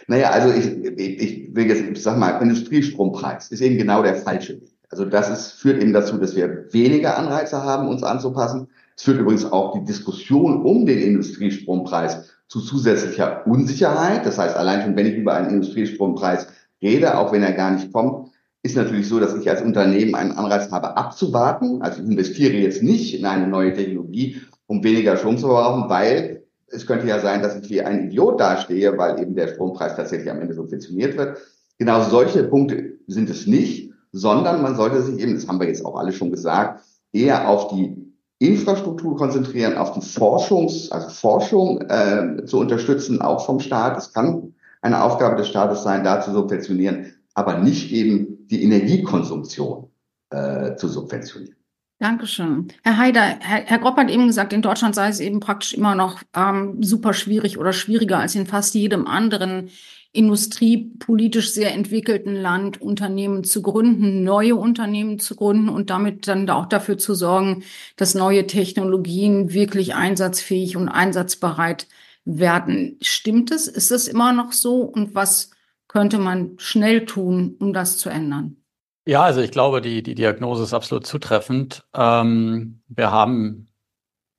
[0.07, 0.65] Naja, also ich,
[0.97, 4.73] ich, ich will jetzt, ich sag mal, Industriestrompreis ist eben genau der falsche Weg.
[4.89, 8.67] Also das ist, führt eben dazu, dass wir weniger Anreize haben, uns anzupassen.
[8.95, 14.25] Es führt übrigens auch die Diskussion um den Industriestrompreis zu zusätzlicher Unsicherheit.
[14.25, 16.47] Das heißt, allein schon, wenn ich über einen Industriestrompreis
[16.83, 18.29] rede, auch wenn er gar nicht kommt,
[18.61, 21.81] ist natürlich so, dass ich als Unternehmen einen Anreiz habe, abzuwarten.
[21.81, 26.43] Also ich investiere jetzt nicht in eine neue Technologie, um weniger Strom zu verbrauchen, weil
[26.67, 30.31] es könnte ja sein, dass ich wie ein Idiot dastehe, weil eben der Strompreis tatsächlich
[30.31, 31.37] am Ende subventioniert wird.
[31.77, 35.85] Genau solche Punkte sind es nicht, sondern man sollte sich eben, das haben wir jetzt
[35.85, 37.97] auch alle schon gesagt, eher auf die
[38.39, 43.97] Infrastruktur konzentrieren, auf die Forschungs, also Forschung äh, zu unterstützen, auch vom Staat.
[43.97, 44.53] Es kann
[44.83, 49.89] eine Aufgabe des Staates sein, da zu subventionieren, aber nicht eben die Energiekonsumtion
[50.29, 51.55] äh, zu subventionieren.
[51.99, 52.67] Dankeschön.
[52.83, 55.95] Herr Haider, Herr, Herr Gropp hat eben gesagt, in Deutschland sei es eben praktisch immer
[55.95, 59.69] noch ähm, super schwierig oder schwieriger als in fast jedem anderen
[60.11, 66.67] industriepolitisch sehr entwickelten Land Unternehmen zu gründen, neue Unternehmen zu gründen und damit dann auch
[66.67, 67.63] dafür zu sorgen,
[67.95, 71.87] dass neue Technologien wirklich einsatzfähig und einsatzbereit
[72.25, 72.97] werden.
[73.01, 73.67] Stimmt es?
[73.67, 74.81] Ist es immer noch so?
[74.81, 75.51] Und was
[75.87, 78.57] könnte man schnell tun, um das zu ändern?
[79.05, 81.85] Ja, also ich glaube, die, die Diagnose ist absolut zutreffend.
[81.93, 83.67] Ähm, wir haben,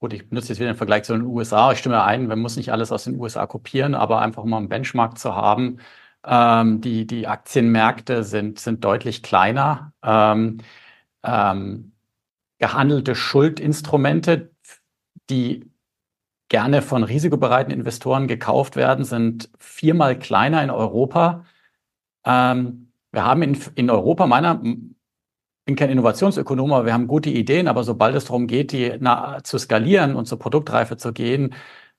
[0.00, 1.72] gut, ich benutze jetzt wieder den Vergleich zu den USA.
[1.72, 4.70] Ich stimme ein, man muss nicht alles aus den USA kopieren, aber einfach mal einen
[4.70, 5.80] Benchmark zu haben.
[6.26, 9.92] Ähm, die, die Aktienmärkte sind, sind deutlich kleiner.
[10.02, 10.58] Ähm,
[11.22, 11.92] ähm,
[12.58, 14.50] gehandelte Schuldinstrumente,
[15.30, 15.70] die
[16.54, 21.44] gerne von risikobereiten Investoren gekauft werden, sind viermal kleiner in Europa.
[22.24, 24.54] Ähm, wir haben in, in Europa meiner
[25.64, 29.42] bin kein Innovationsökonom, aber wir haben gute Ideen, aber sobald es darum geht, die na,
[29.42, 31.54] zu skalieren und zur Produktreife zu gehen,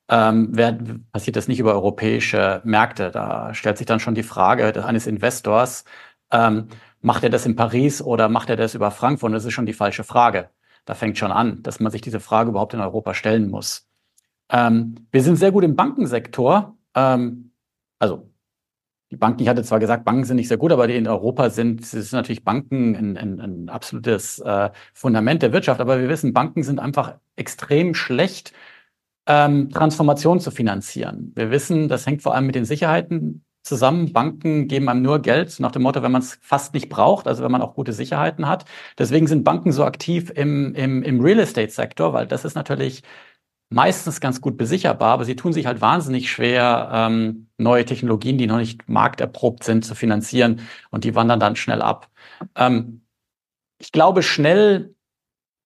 [0.10, 3.12] ähm, wird, passiert das nicht über europäische Märkte.
[3.12, 5.84] Da stellt sich dann schon die Frage eines Investors,
[6.32, 6.70] ähm,
[7.02, 9.34] macht er das in Paris oder macht er das über Frankfurt?
[9.34, 10.50] Das ist schon die falsche Frage.
[10.86, 13.90] Da fängt schon an, dass man sich diese Frage überhaupt in Europa stellen muss.
[14.50, 16.78] Ähm, wir sind sehr gut im Bankensektor.
[16.96, 17.52] Ähm,
[18.00, 18.32] also
[19.12, 21.50] die Banken, ich hatte zwar gesagt, Banken sind nicht sehr gut, aber die in Europa
[21.50, 25.80] sind, sind natürlich Banken ein, ein, ein absolutes äh, Fundament der Wirtschaft.
[25.80, 28.54] Aber wir wissen, Banken sind einfach extrem schlecht,
[29.28, 31.32] ähm, Transformation zu finanzieren.
[31.36, 34.14] Wir wissen, das hängt vor allem mit den Sicherheiten zusammen.
[34.14, 37.44] Banken geben einem nur Geld nach dem Motto, wenn man es fast nicht braucht, also
[37.44, 38.66] wenn man auch gute Sicherheiten hat.
[38.98, 43.04] Deswegen sind Banken so aktiv im, im, im Real Estate-Sektor, weil das ist natürlich
[43.70, 48.48] meistens ganz gut besicherbar, aber sie tun sich halt wahnsinnig schwer, ähm, neue Technologien, die
[48.48, 50.62] noch nicht markterprobt sind, zu finanzieren
[50.92, 52.10] und die wandern dann schnell ab.
[52.56, 53.02] Ähm,
[53.80, 54.96] ich glaube, schnell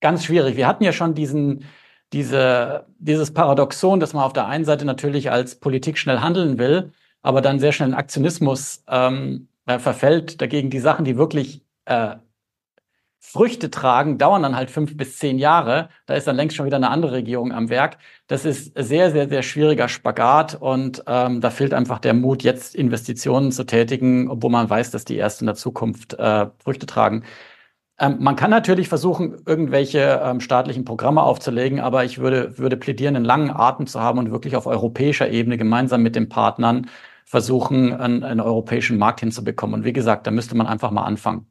[0.01, 0.55] ganz schwierig.
[0.55, 1.65] Wir hatten ja schon diesen,
[2.13, 6.93] diese, dieses Paradoxon, dass man auf der einen Seite natürlich als Politik schnell handeln will,
[7.21, 10.41] aber dann sehr schnell in Aktionismus ähm, äh, verfällt.
[10.41, 12.15] Dagegen die Sachen, die wirklich äh,
[13.21, 15.89] Früchte tragen, dauern dann halt fünf bis zehn Jahre.
[16.05, 17.97] Da ist dann längst schon wieder eine andere Regierung am Werk.
[18.27, 22.75] Das ist sehr, sehr, sehr schwieriger Spagat und ähm, da fehlt einfach der Mut, jetzt
[22.75, 27.23] Investitionen zu tätigen, obwohl man weiß, dass die erst in der Zukunft äh, Früchte tragen.
[27.99, 33.15] Ähm, man kann natürlich versuchen, irgendwelche ähm, staatlichen Programme aufzulegen, aber ich würde, würde plädieren,
[33.15, 36.89] einen langen Atem zu haben und wirklich auf europäischer Ebene gemeinsam mit den Partnern
[37.25, 39.75] versuchen, einen, einen europäischen Markt hinzubekommen.
[39.75, 41.45] Und wie gesagt, da müsste man einfach mal anfangen.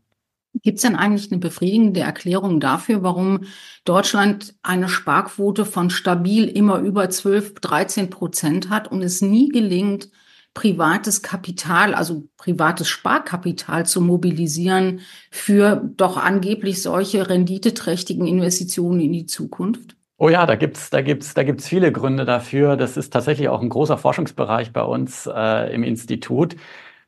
[0.54, 3.44] Gibt es denn eigentlich eine befriedigende Erklärung dafür, warum
[3.84, 10.08] Deutschland eine Sparquote von stabil immer über 12, 13 Prozent hat und es nie gelingt,
[10.54, 19.26] privates Kapital, also privates Sparkapital zu mobilisieren für doch angeblich solche renditeträchtigen Investitionen in die
[19.26, 19.94] Zukunft?
[20.16, 22.76] Oh ja, da gibt's, da gibt's, da gibt's viele Gründe dafür.
[22.76, 26.56] Das ist tatsächlich auch ein großer Forschungsbereich bei uns äh, im Institut.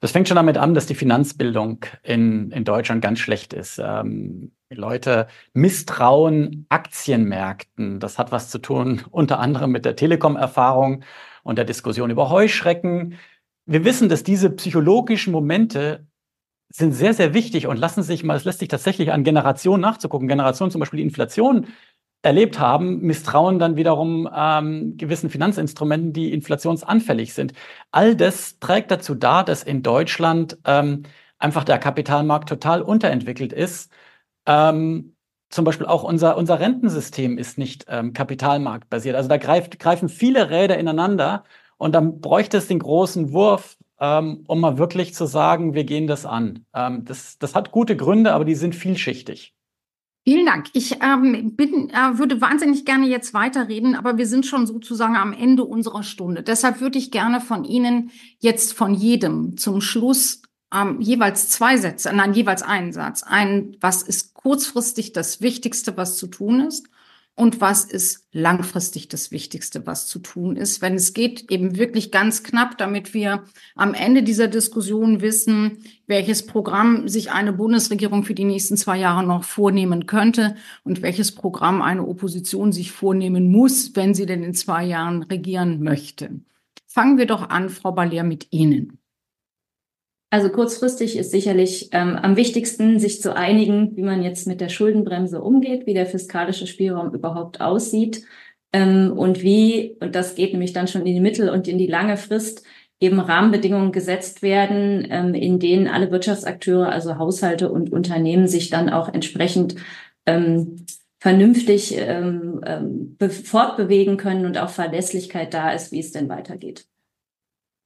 [0.00, 3.78] Das fängt schon damit an, dass die Finanzbildung in, in Deutschland ganz schlecht ist.
[3.82, 8.00] Ähm, Leute misstrauen Aktienmärkten.
[8.00, 11.04] Das hat was zu tun unter anderem mit der Telekom-Erfahrung
[11.42, 13.18] und der Diskussion über Heuschrecken.
[13.66, 16.06] Wir wissen, dass diese psychologischen Momente
[16.72, 20.28] sind sehr, sehr wichtig und lassen sich mal, es lässt sich tatsächlich an Generationen nachzugucken.
[20.28, 21.66] Generationen zum Beispiel die Inflation
[22.22, 27.54] erlebt haben, misstrauen dann wiederum ähm, gewissen Finanzinstrumenten, die inflationsanfällig sind.
[27.90, 31.04] All das trägt dazu da, dass in Deutschland ähm,
[31.38, 33.90] einfach der Kapitalmarkt total unterentwickelt ist.
[34.46, 35.16] Ähm,
[35.50, 39.16] zum Beispiel auch unser, unser Rentensystem ist nicht ähm, kapitalmarktbasiert.
[39.16, 41.44] Also da greift, greifen viele Räder ineinander
[41.76, 46.06] und dann bräuchte es den großen Wurf, ähm, um mal wirklich zu sagen, wir gehen
[46.06, 46.66] das an.
[46.74, 49.54] Ähm, das, das hat gute Gründe, aber die sind vielschichtig.
[50.24, 50.66] Vielen Dank.
[50.74, 55.32] Ich ähm, bin, äh, würde wahnsinnig gerne jetzt weiterreden, aber wir sind schon sozusagen am
[55.32, 56.42] Ende unserer Stunde.
[56.42, 60.42] Deshalb würde ich gerne von Ihnen jetzt von jedem zum Schluss
[60.74, 63.22] ähm, jeweils zwei Sätze, nein, jeweils einen Satz.
[63.22, 66.86] Ein, was ist kurzfristig das Wichtigste, was zu tun ist?
[67.40, 70.82] Und was ist langfristig das Wichtigste, was zu tun ist.
[70.82, 76.44] Wenn es geht, eben wirklich ganz knapp, damit wir am Ende dieser Diskussion wissen, welches
[76.44, 81.80] Programm sich eine Bundesregierung für die nächsten zwei Jahre noch vornehmen könnte und welches Programm
[81.80, 86.42] eine Opposition sich vornehmen muss, wenn sie denn in zwei Jahren regieren möchte.
[86.86, 88.99] Fangen wir doch an, Frau Baller, mit Ihnen.
[90.30, 94.68] Also kurzfristig ist sicherlich ähm, am wichtigsten, sich zu einigen, wie man jetzt mit der
[94.68, 98.24] Schuldenbremse umgeht, wie der fiskalische Spielraum überhaupt aussieht
[98.72, 101.88] ähm, und wie, und das geht nämlich dann schon in die Mittel- und in die
[101.88, 102.64] lange Frist,
[103.00, 108.90] eben Rahmenbedingungen gesetzt werden, ähm, in denen alle Wirtschaftsakteure, also Haushalte und Unternehmen sich dann
[108.90, 109.76] auch entsprechend
[110.26, 110.86] ähm,
[111.18, 116.86] vernünftig ähm, ähm, fortbewegen können und auch Verlässlichkeit da ist, wie es denn weitergeht.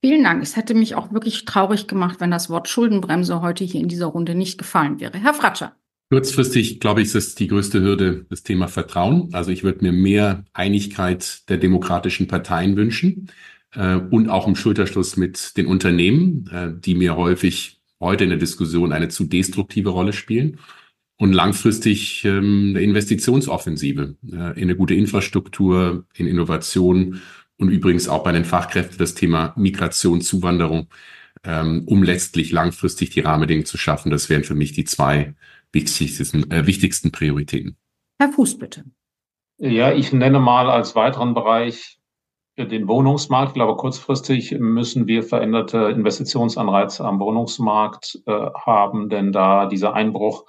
[0.05, 0.43] Vielen Dank.
[0.43, 4.05] Es hätte mich auch wirklich traurig gemacht, wenn das Wort Schuldenbremse heute hier in dieser
[4.05, 5.17] Runde nicht gefallen wäre.
[5.17, 5.75] Herr Fratscher.
[6.11, 9.29] Kurzfristig, glaube ich, ist die größte Hürde das Thema Vertrauen.
[9.31, 13.31] Also ich würde mir mehr Einigkeit der demokratischen Parteien wünschen
[13.73, 18.37] äh, und auch im Schulterschluss mit den Unternehmen, äh, die mir häufig heute in der
[18.37, 20.59] Diskussion eine zu destruktive Rolle spielen.
[21.17, 27.21] Und langfristig ähm, eine Investitionsoffensive äh, in eine gute Infrastruktur, in Innovation
[27.57, 30.87] und übrigens auch bei den Fachkräften das Thema Migration, Zuwanderung,
[31.43, 34.11] ähm, um letztlich langfristig die Rahmenbedingungen zu schaffen.
[34.11, 35.35] Das wären für mich die zwei
[35.71, 37.77] wichtigsten, äh, wichtigsten Prioritäten.
[38.19, 38.85] Herr Fuß, bitte.
[39.57, 41.99] Ja, ich nenne mal als weiteren Bereich
[42.57, 43.49] den Wohnungsmarkt.
[43.49, 50.45] Ich glaube, kurzfristig müssen wir veränderte Investitionsanreize am Wohnungsmarkt äh, haben, denn da dieser Einbruch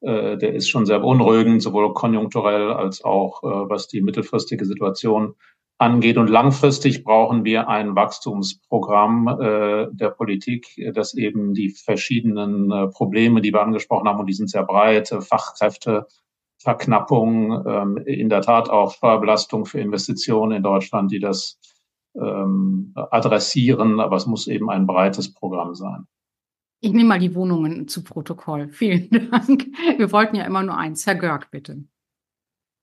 [0.00, 5.34] äh, der ist schon sehr beunruhigend, sowohl konjunkturell als auch äh, was die mittelfristige Situation
[5.80, 6.18] angeht.
[6.18, 13.40] Und langfristig brauchen wir ein Wachstumsprogramm äh, der Politik, das eben die verschiedenen äh, Probleme,
[13.40, 16.06] die wir angesprochen haben, und die sind sehr breit, äh, Fachkräfte,
[16.58, 21.58] Verknappung, ähm, in der Tat auch Steuerbelastung für Investitionen in Deutschland, die das
[22.14, 26.06] ähm, adressieren, aber es muss eben ein breites Programm sein.
[26.82, 28.68] Ich nehme mal die Wohnungen zu Protokoll.
[28.68, 29.66] Vielen Dank.
[29.96, 31.06] Wir wollten ja immer nur eins.
[31.06, 31.84] Herr Görg, bitte.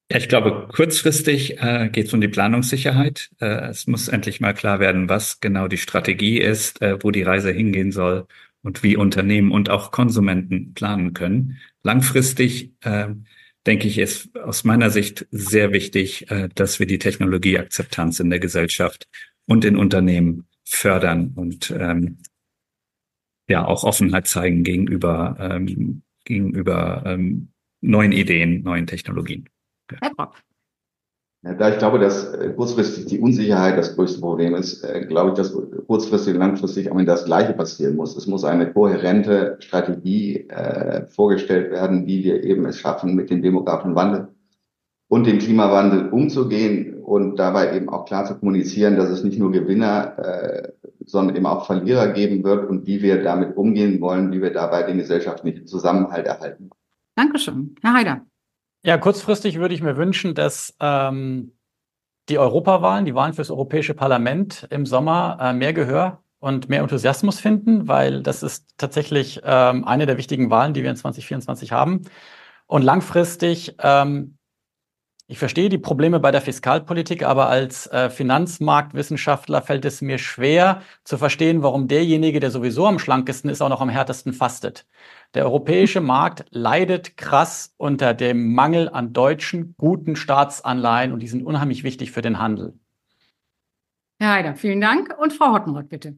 [0.10, 3.30] Ja, ich glaube, kurzfristig äh, geht es um die Planungssicherheit.
[3.42, 7.24] Äh, es muss endlich mal klar werden, was genau die Strategie ist, äh, wo die
[7.24, 8.26] Reise hingehen soll
[8.62, 11.58] und wie Unternehmen und auch Konsumenten planen können.
[11.84, 13.08] Langfristig, äh,
[13.66, 18.40] denke ich, ist aus meiner Sicht sehr wichtig, äh, dass wir die Technologieakzeptanz in der
[18.40, 19.10] Gesellschaft
[19.46, 22.20] und in Unternehmen fördern und ähm,
[23.50, 27.50] ja auch Offenheit zeigen gegenüber ähm, gegenüber ähm,
[27.82, 29.50] neuen Ideen, neuen Technologien.
[30.02, 30.36] Herr Brock.
[31.44, 35.30] Ja, da ich glaube, dass äh, kurzfristig die Unsicherheit das größte Problem ist, äh, glaube
[35.30, 35.54] ich, dass
[35.86, 38.18] kurzfristig und langfristig am Ende das Gleiche passieren muss.
[38.18, 43.44] Es muss eine kohärente Strategie äh, vorgestellt werden, wie wir eben es schaffen, mit dem
[43.44, 44.30] demografischen Wandel
[45.10, 49.52] und dem Klimawandel umzugehen und dabei eben auch klar zu kommunizieren, dass es nicht nur
[49.52, 50.72] Gewinner, äh,
[51.06, 54.84] sondern eben auch Verlierer geben wird und wie wir damit umgehen wollen, wie wir dabei
[54.84, 56.72] den gesellschaftlichen Zusammenhalt erhalten.
[57.16, 57.76] Dankeschön.
[57.82, 58.26] Herr Haider.
[58.84, 61.58] Ja, kurzfristig würde ich mir wünschen, dass ähm,
[62.30, 67.40] die Europawahlen, die Wahlen fürs Europäische Parlament im Sommer äh, mehr Gehör und mehr Enthusiasmus
[67.40, 72.04] finden, weil das ist tatsächlich ähm, eine der wichtigen Wahlen, die wir in 2024 haben.
[72.68, 74.37] Und langfristig ähm,
[75.30, 80.82] ich verstehe die Probleme bei der Fiskalpolitik, aber als äh, Finanzmarktwissenschaftler fällt es mir schwer
[81.04, 84.88] zu verstehen, warum derjenige, der sowieso am schlankesten ist, auch noch am härtesten fastet.
[85.34, 91.46] Der europäische Markt leidet krass unter dem Mangel an deutschen guten Staatsanleihen und die sind
[91.46, 92.80] unheimlich wichtig für den Handel.
[94.20, 95.14] Herr Heider, vielen Dank.
[95.20, 96.18] Und Frau Hottenrott, bitte.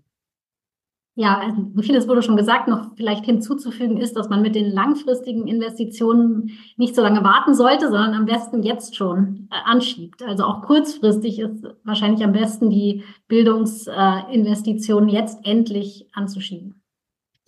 [1.15, 2.67] Ja, also vieles wurde schon gesagt.
[2.67, 7.89] Noch vielleicht hinzuzufügen ist, dass man mit den langfristigen Investitionen nicht so lange warten sollte,
[7.89, 10.23] sondern am besten jetzt schon äh, anschiebt.
[10.23, 16.79] Also auch kurzfristig ist wahrscheinlich am besten die Bildungsinvestitionen jetzt endlich anzuschieben.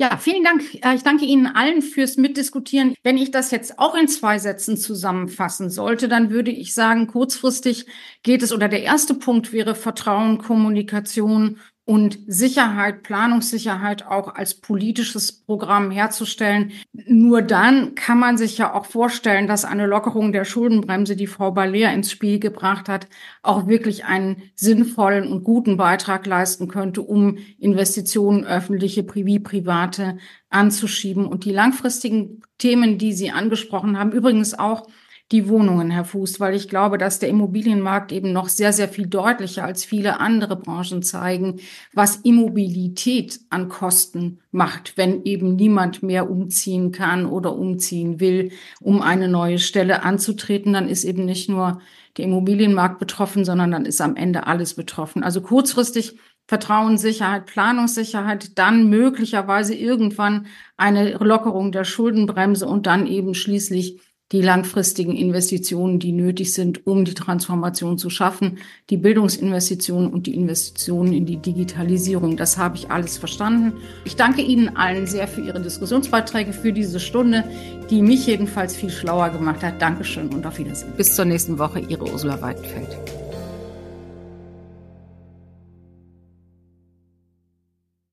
[0.02, 0.64] Ja, vielen Dank.
[0.84, 2.96] Äh, ich danke Ihnen allen fürs Mitdiskutieren.
[3.04, 7.86] Wenn ich das jetzt auch in zwei Sätzen zusammenfassen sollte, dann würde ich sagen, kurzfristig
[8.24, 15.32] geht es oder der erste Punkt wäre Vertrauen, Kommunikation und Sicherheit, Planungssicherheit auch als politisches
[15.32, 16.72] Programm herzustellen.
[16.94, 21.52] Nur dann kann man sich ja auch vorstellen, dass eine Lockerung der Schuldenbremse, die Frau
[21.52, 23.08] Baller ins Spiel gebracht hat,
[23.42, 30.18] auch wirklich einen sinnvollen und guten Beitrag leisten könnte, um Investitionen öffentliche wie private
[30.50, 31.26] anzuschieben.
[31.26, 34.88] Und die langfristigen Themen, die Sie angesprochen haben, übrigens auch
[35.32, 39.08] die Wohnungen, Herr Fuß, weil ich glaube, dass der Immobilienmarkt eben noch sehr, sehr viel
[39.08, 41.60] deutlicher als viele andere Branchen zeigen,
[41.94, 48.52] was Immobilität an Kosten macht, wenn eben niemand mehr umziehen kann oder umziehen will,
[48.82, 50.74] um eine neue Stelle anzutreten.
[50.74, 51.80] Dann ist eben nicht nur
[52.18, 55.24] der Immobilienmarkt betroffen, sondern dann ist am Ende alles betroffen.
[55.24, 56.18] Also kurzfristig
[56.48, 64.02] Vertrauenssicherheit, Planungssicherheit, dann möglicherweise irgendwann eine Lockerung der Schuldenbremse und dann eben schließlich
[64.32, 68.60] die langfristigen Investitionen, die nötig sind, um die Transformation zu schaffen,
[68.90, 72.38] die Bildungsinvestitionen und die Investitionen in die Digitalisierung.
[72.38, 73.74] Das habe ich alles verstanden.
[74.06, 77.44] Ich danke Ihnen allen sehr für Ihre Diskussionsbeiträge, für diese Stunde,
[77.90, 79.82] die mich jedenfalls viel schlauer gemacht hat.
[79.82, 80.94] Dankeschön und auf Wiedersehen.
[80.96, 83.21] Bis zur nächsten Woche, Ihre Ursula Weidenfeld.